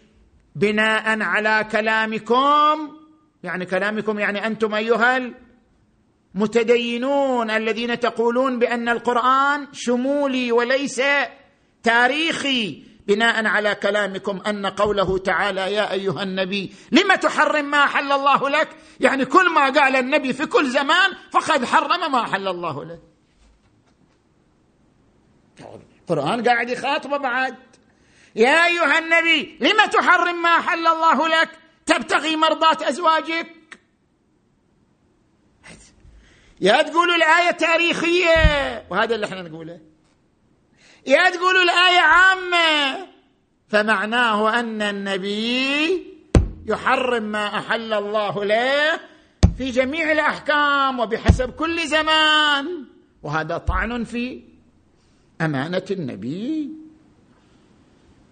بناء 0.54 1.22
على 1.22 1.68
كلامكم 1.72 2.96
يعني 3.42 3.66
كلامكم 3.66 4.18
يعني 4.18 4.46
أنتم 4.46 4.74
أيها 4.74 5.32
المتدينون 6.34 7.50
الذين 7.50 8.00
تقولون 8.00 8.58
بأن 8.58 8.88
القرآن 8.88 9.68
شمولي 9.72 10.52
وليس 10.52 11.02
تاريخي. 11.82 12.94
بناء 13.06 13.46
على 13.46 13.74
كلامكم 13.74 14.40
أن 14.46 14.66
قوله 14.66 15.18
تعالى 15.18 15.74
يا 15.74 15.92
أيها 15.92 16.22
النبي 16.22 16.72
لم 16.92 17.14
تحرم 17.14 17.70
ما 17.70 17.84
احل 17.84 18.12
الله 18.12 18.48
لك؟ 18.48 18.68
يعني 19.00 19.24
كل 19.24 19.50
ما 19.54 19.64
قال 19.64 19.96
النبي 19.96 20.32
في 20.32 20.46
كل 20.46 20.70
زمان 20.70 21.12
فقد 21.30 21.64
حرم 21.64 22.12
ما 22.12 22.20
احل 22.20 22.48
الله 22.48 22.84
له 22.84 22.98
القران 26.10 26.48
قاعد 26.48 26.70
يخاطبه 26.70 27.16
بعد. 27.16 27.56
يا 28.36 28.66
أيها 28.66 28.98
النبي 28.98 29.56
لم 29.60 29.86
تحرم 29.92 30.42
ما 30.42 30.48
احل 30.48 30.86
الله 30.86 31.28
لك؟ 31.28 31.48
تبتغي 31.86 32.36
مرضاه 32.36 32.88
أزواجك؟ 32.88 33.46
يا 36.60 36.82
تقولوا 36.82 37.14
الآية 37.14 37.50
تاريخية 37.50 38.84
وهذا 38.90 39.14
اللي 39.14 39.26
إحنا 39.26 39.42
نقوله. 39.42 39.80
يا 41.06 41.30
تقولوا 41.30 41.62
الآية 41.62 42.00
عامة 42.00 43.06
فمعناه 43.68 44.60
أن 44.60 44.82
النبي 44.82 46.06
يحرم 46.66 47.22
ما 47.22 47.58
أحل 47.58 47.92
الله 47.92 48.44
له 48.44 49.00
في 49.58 49.70
جميع 49.70 50.12
الأحكام 50.12 51.00
وبحسب 51.00 51.50
كل 51.50 51.88
زمان 51.88 52.84
وهذا 53.22 53.58
طعن 53.58 54.04
في 54.04 54.42
أمانة 55.40 55.84
النبي. 55.90 56.70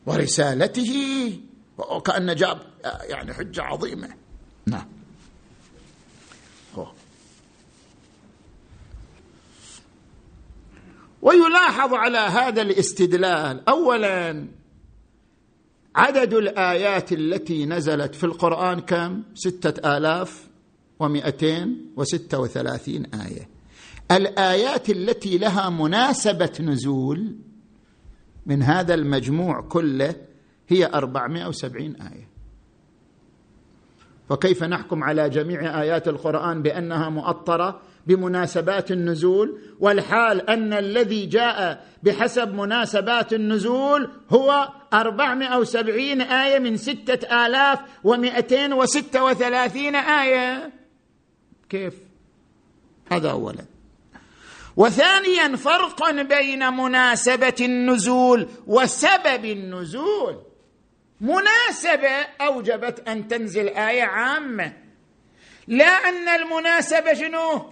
ورسالته 0.06 1.32
وكأن 1.78 2.34
جاب 2.34 2.58
يعني 3.08 3.34
حجة 3.34 3.62
عظيمة. 3.62 4.08
نعم. 4.66 4.86
ويلاحظ 11.22 11.94
على 11.94 12.18
هذا 12.18 12.62
الاستدلال 12.62 13.68
اولا 13.68 14.46
عدد 15.96 16.34
الآيات 16.34 17.12
التي 17.12 17.66
نزلت 17.66 18.14
في 18.14 18.24
القرآن 18.24 18.80
كم؟ 18.80 19.22
ستة 19.34 19.96
آلاف 19.96 20.48
ومئتين 21.00 21.92
وستة 21.96 22.40
وثلاثين 22.40 23.06
آية. 23.14 23.48
الآيات 24.10 24.90
التي 24.90 25.38
لها 25.38 25.70
مناسبة 25.70 26.52
نزول 26.60 27.36
من 28.46 28.62
هذا 28.62 28.94
المجموع 28.94 29.60
كله 29.60 30.14
هي 30.68 30.86
أربعمائة 30.86 31.46
وسبعين 31.46 31.96
آية. 32.02 32.28
فكيف 34.28 34.64
نحكم 34.64 35.04
على 35.04 35.30
جميع 35.30 35.82
آيات 35.82 36.08
القرآن 36.08 36.62
بأنها 36.62 37.08
مؤطرة 37.08 37.80
بمناسبات 38.06 38.92
النزول؟ 38.92 39.58
والحال 39.80 40.50
أن 40.50 40.72
الذي 40.72 41.26
جاء 41.26 41.86
بحسب 42.02 42.54
مناسبات 42.54 43.32
النزول 43.32 44.10
هو 44.30 44.68
أربعمائة 44.92 45.58
وسبعين 45.58 46.20
آية 46.20 46.58
من 46.58 46.76
ستة 46.76 47.46
آلاف 47.46 47.80
ومئتين 48.04 48.72
وستة 48.72 49.24
وثلاثين 49.24 49.96
آية. 49.96 50.72
كيف؟ 51.68 51.94
هذا 53.12 53.30
أولا. 53.30 53.71
وثانيا 54.76 55.56
فرق 55.56 56.10
بين 56.10 56.72
مناسبة 56.72 57.54
النزول 57.60 58.48
وسبب 58.66 59.44
النزول. 59.44 60.42
مناسبة 61.20 62.26
أوجبت 62.40 63.08
أن 63.08 63.28
تنزل 63.28 63.68
آية 63.68 64.02
عامة. 64.02 64.72
لا 65.68 66.08
أن 66.08 66.28
المناسبة 66.28 67.14
شنو؟ 67.14 67.70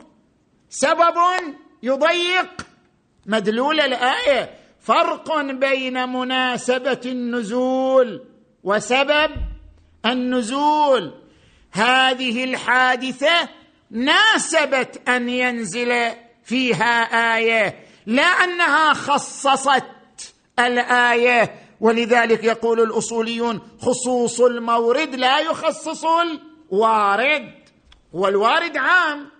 سبب 0.69 1.17
يضيق. 1.83 2.67
مدلول 3.27 3.81
الآية. 3.81 4.51
فرق 4.81 5.41
بين 5.41 6.09
مناسبة 6.09 7.01
النزول 7.07 8.25
وسبب 8.65 9.31
النزول. 10.07 11.15
هذه 11.73 12.45
الحادثة 12.45 13.49
ناسبت 13.91 15.09
أن 15.09 15.29
ينزل 15.29 16.13
فيها 16.51 17.03
آية 17.37 17.85
لا 18.07 18.23
أنها 18.23 18.95
خصصت 18.95 19.85
الآية. 20.59 21.55
ولذلك 21.81 22.45
يقول 22.45 22.81
الأصوليون 22.81 23.61
خصوص 23.81 24.41
المورد 24.41 25.15
لا 25.15 25.39
يخصص 25.39 26.05
الوارد 26.05 27.55
والوارد 28.13 28.77
عام. 28.77 29.31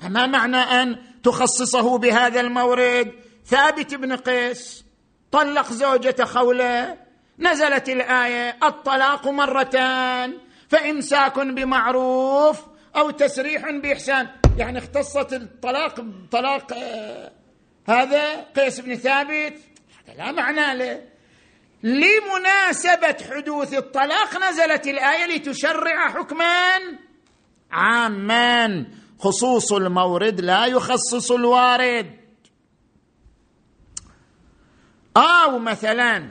فما 0.00 0.26
معنى 0.26 0.56
أن 0.56 0.98
تخصصه 1.22 1.98
بهذا 1.98 2.40
المورد؟ 2.40 3.12
ثابت 3.46 3.94
بن 3.94 4.16
قيس 4.16 4.84
طلق 5.32 5.72
زوجة 5.72 6.24
خولة 6.24 6.96
نزلت 7.38 7.88
الآية 7.88 8.56
الطلاق 8.62 9.28
مرتان 9.28 10.38
فإمساك 10.68 11.38
بمعروف 11.38 12.60
أو 12.96 13.10
تسريح 13.10 13.70
بإحسان. 13.70 14.28
يعني 14.58 14.78
اختصت 14.78 15.32
الطلاق 15.32 16.04
طلاق 16.30 16.72
آه 16.72 17.32
هذا 17.88 18.42
قيس 18.42 18.80
بن 18.80 18.94
ثابت. 18.94 19.54
هذا 20.08 20.16
لا 20.16 20.32
معنى 20.32 20.78
له 20.78 21.04
لمناسبة 21.82 23.16
حدوث 23.34 23.74
الطلاق 23.74 24.48
نزلت 24.48 24.86
الآية 24.86 25.36
لتشرع 25.36 26.08
حكما 26.10 26.76
عاما 27.70 28.86
خصوص 29.18 29.72
المورد 29.72 30.40
لا 30.40 30.66
يخصص 30.66 31.32
الوارد. 31.32 32.18
أو 35.16 35.58
مثلا 35.58 36.30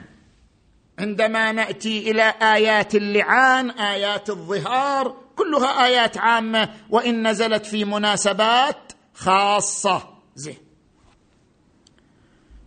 عندما 0.98 1.52
نأتي 1.52 2.10
إلى 2.10 2.34
آيات 2.42 2.94
اللعان 2.94 3.70
آيات 3.70 4.30
الظهار 4.30 5.27
كلها 5.38 5.86
آيات 5.86 6.18
عامة 6.18 6.74
وإن 6.90 7.28
نزلت 7.28 7.66
في 7.66 7.84
مناسبات 7.84 8.92
خاصة. 9.14 10.08
زين. 10.34 10.56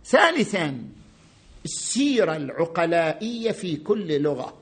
ثالثا 0.04 0.84
السيرة 1.64 2.36
العقلائية 2.36 3.52
في 3.52 3.76
كل 3.76 4.22
لغة. 4.22 4.58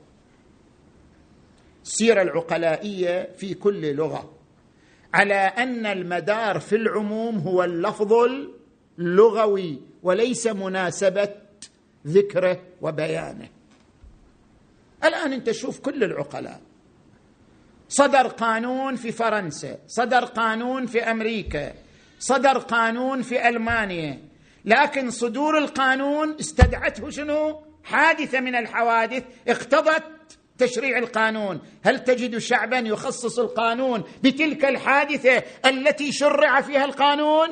السيرة 1.83 2.21
العقلائية 2.21 3.29
في 3.37 3.53
كل 3.53 3.95
لغة. 3.95 4.33
على 5.13 5.35
أن 5.35 5.85
المدار 5.85 6.59
في 6.59 6.75
العموم 6.75 7.37
هو 7.37 7.63
اللفظ 7.63 8.13
اللغوي 8.99 9.81
وليس 10.03 10.47
مناسبة 10.47 11.29
ذكره 12.07 12.61
وبيانه. 12.81 13.49
الآن 15.03 15.33
أنت 15.33 15.51
شوف 15.51 15.79
كل 15.79 16.03
العقلاء. 16.03 16.61
صدر 17.91 18.27
قانون 18.27 18.95
في 18.95 19.11
فرنسا 19.11 19.77
صدر 19.87 20.25
قانون 20.25 20.85
في 20.85 21.03
أمريكا 21.03 21.73
صدر 22.19 22.57
قانون 22.57 23.21
في 23.21 23.49
ألمانيا. 23.49 24.19
لكن 24.65 25.09
صدور 25.09 25.57
القانون 25.57 26.35
استدعته 26.39 27.09
شنو؟ 27.09 27.61
حادثة 27.83 28.39
من 28.39 28.55
الحوادث 28.55 29.23
اقتضت 29.47 30.03
تشريع 30.57 30.97
القانون. 30.97 31.61
هل 31.83 32.03
تجد 32.03 32.37
شعبا 32.37 32.77
يخصص 32.77 33.39
القانون 33.39 34.03
بتلك 34.23 34.65
الحادثة 34.65 35.43
التي 35.65 36.11
شرع 36.11 36.61
فيها 36.61 36.85
القانون؟ 36.85 37.49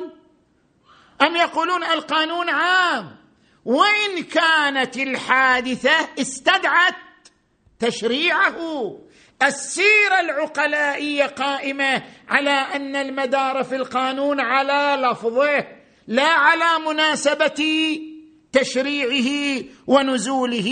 أم 1.22 1.36
يقولون 1.36 1.84
القانون 1.84 2.48
عام؟ 2.48 3.16
وإن 3.64 4.22
كانت 4.22 4.96
الحادثة 4.96 6.08
استدعت 6.20 6.94
تشريعه 7.78 8.56
السيره 9.42 10.20
العقلائيه 10.20 11.26
قائمة 11.26 12.02
على 12.28 12.50
أن 12.50 12.96
المدار 12.96 13.64
في 13.64 13.76
القانون 13.76 14.40
على 14.40 15.02
لفظه 15.02 15.66
لا 16.06 16.28
على 16.28 16.84
مناسبة 16.86 17.98
تشريعه 18.52 19.64
ونزوله. 19.86 20.70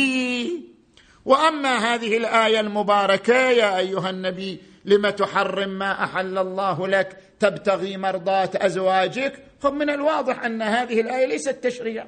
وأما 1.25 1.95
هذه 1.95 2.17
الآية 2.17 2.61
المباركة 2.61 3.51
يا 3.51 3.79
أيها 3.79 4.11
النبي 4.11 4.61
لم 4.85 5.11
تحرم 5.11 5.69
ما 5.69 6.05
أحل 6.05 6.39
الله 6.39 6.89
لك 6.89 7.17
تبتغي 7.41 7.97
مرضاه 7.97 8.51
أزواجك؟ 8.55 9.45
فمن 9.61 9.91
الواضح 9.91 10.45
أن 10.45 10.63
هذه 10.63 11.01
الآية 11.01 11.27
ليست 11.27 11.65
تشريع. 11.65 12.07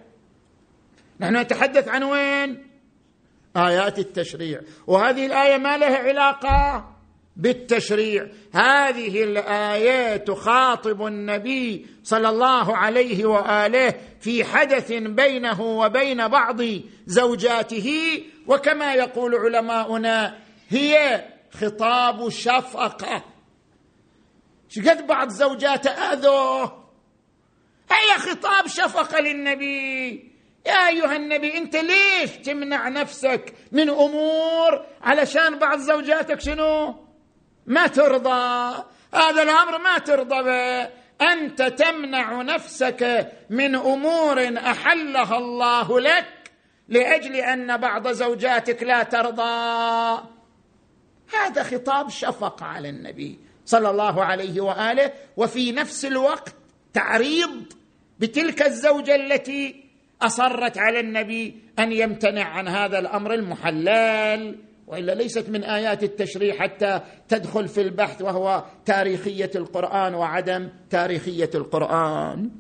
نحن 1.21 1.37
نتحدث 1.37 1.89
عن 1.89 2.03
وين؟ 2.03 2.70
آيات 3.57 3.99
التشريع. 3.99 4.61
وهذه 4.87 5.27
الآية 5.27 5.57
ما 5.57 5.77
لها 5.77 5.99
علاقة 5.99 6.85
بالتشريع. 7.37 8.27
هذه 8.53 9.25
الايه 9.25 10.17
تخاطب 10.17 11.07
النبي 11.07 11.87
صلى 12.05 12.29
الله 12.29 12.77
عليه 12.77 13.25
وآله 13.25 13.95
في 14.21 14.45
حدث 14.45 14.93
بينه 14.93 15.61
وبين 15.61 16.29
بعض 16.29 16.61
زوجاته 17.07 18.23
وكما 18.47 18.95
يقول 18.95 19.35
علماؤنا 19.35 20.39
هي 20.69 21.25
خطاب 21.61 22.29
شفقة. 22.29 23.25
شقد 24.69 25.07
بعض 25.07 25.29
زوجاته 25.29 25.91
آذوه؟ 25.91 26.81
هي 27.91 28.19
خطاب 28.19 28.67
شفقة 28.67 29.21
للنبي؟ 29.21 30.30
يا 30.67 30.89
أيها 30.89 31.17
النبي 31.17 31.59
أنت 31.59 31.77
ليش 31.77 32.31
تمنع 32.31 32.89
نفسك 32.89 33.55
من 33.73 33.91
أمور 33.91 34.87
علشان 35.03 35.59
بعض 35.59 35.79
زوجاتك 35.79 36.41
شنو؟ 36.41 36.95
ما 37.67 37.87
ترضى. 37.87 38.85
هذا 39.15 39.43
الأمر 39.43 39.79
ما 39.79 39.99
ترضى 39.99 40.43
به. 40.43 40.91
أنت 41.33 41.63
تمنع 41.63 42.43
نفسك 42.43 43.33
من 43.51 43.75
أمور 43.75 44.59
أحلها 44.59 45.39
الله 45.39 46.01
لك 46.01 46.51
لأجل 46.89 47.37
أن 47.37 47.77
بعض 47.77 48.09
زوجاتك 48.09 48.83
لا 48.83 49.03
ترضى. 49.03 50.23
هذا 51.35 51.63
خطاب 51.63 52.09
شفقه 52.11 52.67
على 52.67 52.89
النبي 52.89 53.39
صلى 53.65 53.91
الله 53.91 54.25
عليه 54.25 54.61
وآله 54.61 55.13
وفي 55.37 55.73
نفس 55.73 56.05
الوقت 56.05 56.55
تعريض 56.95 57.73
بتلك 58.19 58.63
الزوجة 58.63 59.15
التي 59.15 59.90
أصرت 60.23 60.79
على 60.79 61.01
النبي 61.01 61.57
أن 61.79 61.93
يمتنع 61.93 62.45
عن 62.45 62.69
هذا 62.69 62.99
الأمر 62.99 63.35
المحلل 63.35 64.59
وإلا 64.87 65.15
ليست 65.15 65.49
من 65.49 65.65
آيات 65.65 66.03
التشريع 66.03 66.55
حتى 66.55 67.01
تدخل 67.29 67.69
في 67.69 67.81
البحث 67.81 68.23
وهو 68.23 68.65
تاريخية 68.87 69.51
القرآن 69.55 70.15
وعدم 70.15 70.69
تاريخية 70.91 71.51
القرآن. 71.55 72.51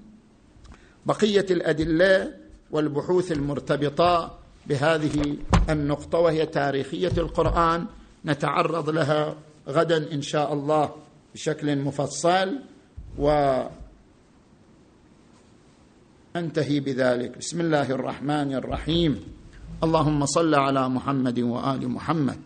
بقية 1.06 1.46
الأدلة 1.50 2.34
والبحوث 2.70 3.32
المرتبطة 3.32 4.38
بهذه 4.66 5.36
النقطة 5.70 6.18
وهي 6.18 6.46
تاريخية 6.46 7.12
القرآن 7.18 7.86
نتعرض 8.26 8.90
لها 8.90 9.36
غدا 9.68 10.12
إن 10.12 10.22
شاء 10.22 10.52
الله 10.52 10.90
بشكل 11.34 11.76
مفصل 11.76 12.58
و 13.18 13.54
أنتهي 16.36 16.80
بذلك. 16.80 17.38
بسم 17.38 17.60
الله 17.60 17.90
الرحمن 17.90 18.54
الرحيم. 18.54 19.20
اللهم 19.84 20.26
صل 20.26 20.54
على 20.54 20.88
محمد 20.88 21.40
وآل 21.40 21.88
محمد. 21.88 22.38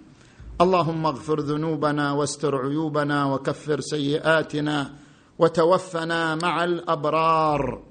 اللهم 0.61 1.07
اغفر 1.07 1.41
ذنوبنا 1.41 2.13
واستر 2.13 2.57
عيوبنا 2.57 3.25
وكفر 3.25 3.81
سيئاتنا 3.81 4.93
وتوفنا 5.39 6.35
مع 6.35 6.65
الأبرار. 6.65 7.83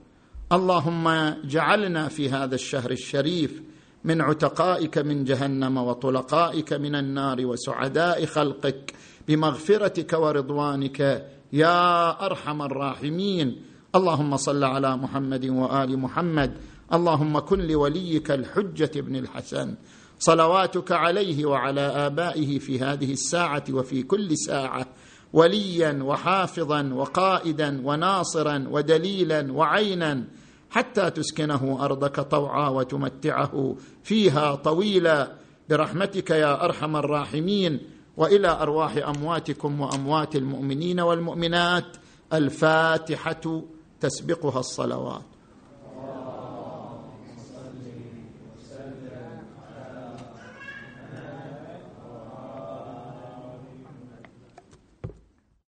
اللهم 0.52 1.34
جعلنا 1.46 2.08
في 2.08 2.30
هذا 2.30 2.56
الشهر 2.56 2.92
الشريف 2.92 3.62
من 4.04 4.22
عتقائك 4.22 4.98
من 4.98 5.24
جهنم 5.24 5.78
وطلقائك 5.78 6.74
من 6.74 6.96
النار 6.96 7.46
وسعداء 7.46 8.26
خلقك 8.26 8.94
بمغفرتك 9.28 10.14
ورضوانك 10.14 11.30
يا 11.54 12.26
أرحم 12.26 12.62
الراحمين. 12.62 13.73
اللهم 13.96 14.38
صل 14.38 14.64
على 14.64 14.98
محمد 14.98 15.46
وآل 15.46 16.00
محمد. 16.00 16.58
اللهم 16.94 17.40
كن 17.40 17.60
لوليك 17.60 18.32
الحجة 18.32 18.92
ابن 18.96 19.16
الحسن. 19.16 19.76
صلواتك 20.20 20.92
عليه 20.92 21.46
وعلى 21.46 21.82
آبائه 21.82 22.60
في 22.60 22.80
هذه 22.80 23.12
الساعة 23.12 23.64
وفي 23.70 24.04
كل 24.04 24.38
ساعة. 24.38 24.86
وليا 25.34 26.04
وحافظا 26.04 26.94
وقائدا 26.94 27.82
وناصرا 27.86 28.66
ودليلا 28.72 29.52
وعينا. 29.52 30.24
حتى 30.70 31.10
تسكنه 31.10 31.78
أرضك 31.82 32.20
طوعا 32.20 32.70
وتمتعه 32.70 33.76
فيها 34.04 34.56
طويلا. 34.56 35.32
برحمتك 35.70 36.30
يا 36.30 36.66
أرحم 36.66 36.96
الراحمين. 36.96 37.80
وإلى 38.18 38.48
أرواح 38.48 38.98
أمواتكم 38.98 39.82
وأموات 39.82 40.36
المؤمنين 40.36 41.00
والمؤمنات. 41.00 41.98
الفاتحة 42.34 43.64
تسبقها 44.04 44.60
الصلوات. 44.60 45.33